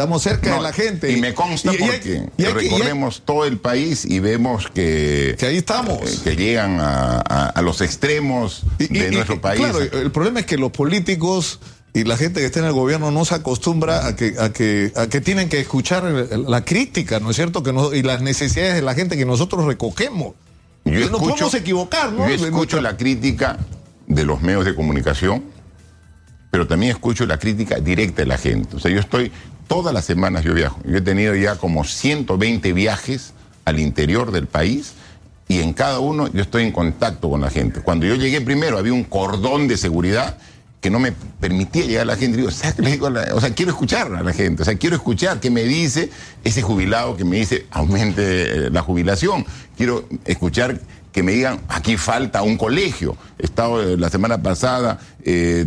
[0.00, 1.12] Estamos cerca de la gente.
[1.12, 5.36] Y, me consta porque recorremos todo el país y vemos que.
[5.38, 5.98] Que ahí estamos.
[6.02, 9.60] Eh, que llegan a, los extremos de nuestro país.
[9.60, 11.60] Claro, el problema es que los políticos
[11.92, 14.92] y la gente que está en el gobierno no se acostumbra a que, a que,
[14.96, 17.62] a que tienen que escuchar la crítica, ¿no es cierto?
[17.62, 20.34] Que y las necesidades de la gente que nosotros recogemos.
[20.84, 22.26] Yo no podemos equivocar, ¿no?
[22.28, 23.58] Yo escucho la crítica
[24.06, 25.44] de los medios de comunicación,
[26.50, 28.76] pero también escucho la crítica directa de la gente.
[28.76, 29.30] O sea, yo estoy
[29.70, 30.80] todas las semanas yo viajo.
[30.84, 34.94] Yo he tenido ya como 120 viajes al interior del país
[35.46, 37.80] y en cada uno yo estoy en contacto con la gente.
[37.80, 40.36] Cuando yo llegué primero había un cordón de seguridad
[40.80, 42.38] que no me permitía llegar a la gente.
[42.38, 46.10] Digo, o sea, quiero escuchar a la gente, o sea, quiero escuchar qué me dice
[46.42, 48.22] ese jubilado que me dice aumente
[48.66, 49.46] eh, la jubilación.
[49.76, 50.80] Quiero escuchar
[51.12, 53.16] que me digan, aquí falta un colegio.
[53.38, 55.64] He estado eh, la semana pasada eh,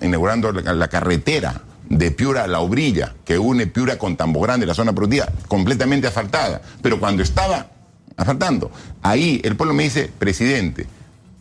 [0.00, 4.74] inaugurando la carretera de Piura a La Obrilla, que une Piura con Tambo Grande, la
[4.74, 6.60] zona productiva, completamente asfaltada.
[6.82, 7.68] Pero cuando estaba
[8.16, 8.70] asfaltando,
[9.02, 10.86] ahí el pueblo me dice, presidente,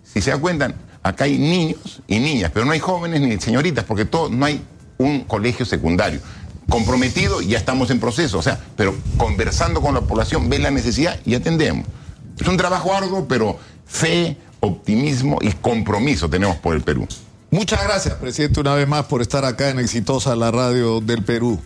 [0.04, 0.74] si se da cuenta,
[1.04, 4.62] acá hay niños y niñas, pero no hay jóvenes ni señoritas, porque todo, no hay
[4.98, 6.20] un colegio secundario.
[6.70, 11.20] Comprometido, ya estamos en proceso, o sea, pero conversando con la población, ve la necesidad
[11.26, 11.86] y atendemos.
[12.40, 17.08] Es un trabajo arduo, pero fe, optimismo y compromiso tenemos por el Perú.
[17.50, 21.60] Muchas gracias, presidente, una vez más por estar acá en Exitosa, la radio del Perú.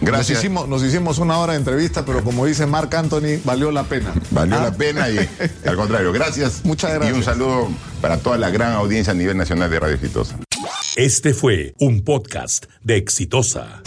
[0.00, 0.44] Gracias.
[0.68, 4.12] Nos hicimos, una hora de entrevista, pero como dice Marc Anthony, valió la pena.
[4.30, 4.74] Valió la ah.
[4.76, 5.18] pena y
[5.66, 6.60] al contrario, gracias.
[6.64, 7.14] Muchas gracias.
[7.14, 7.68] Y un saludo
[8.00, 10.36] para toda la gran audiencia a nivel nacional de Radio Exitosa.
[10.96, 13.82] Este fue un podcast de Exitosa.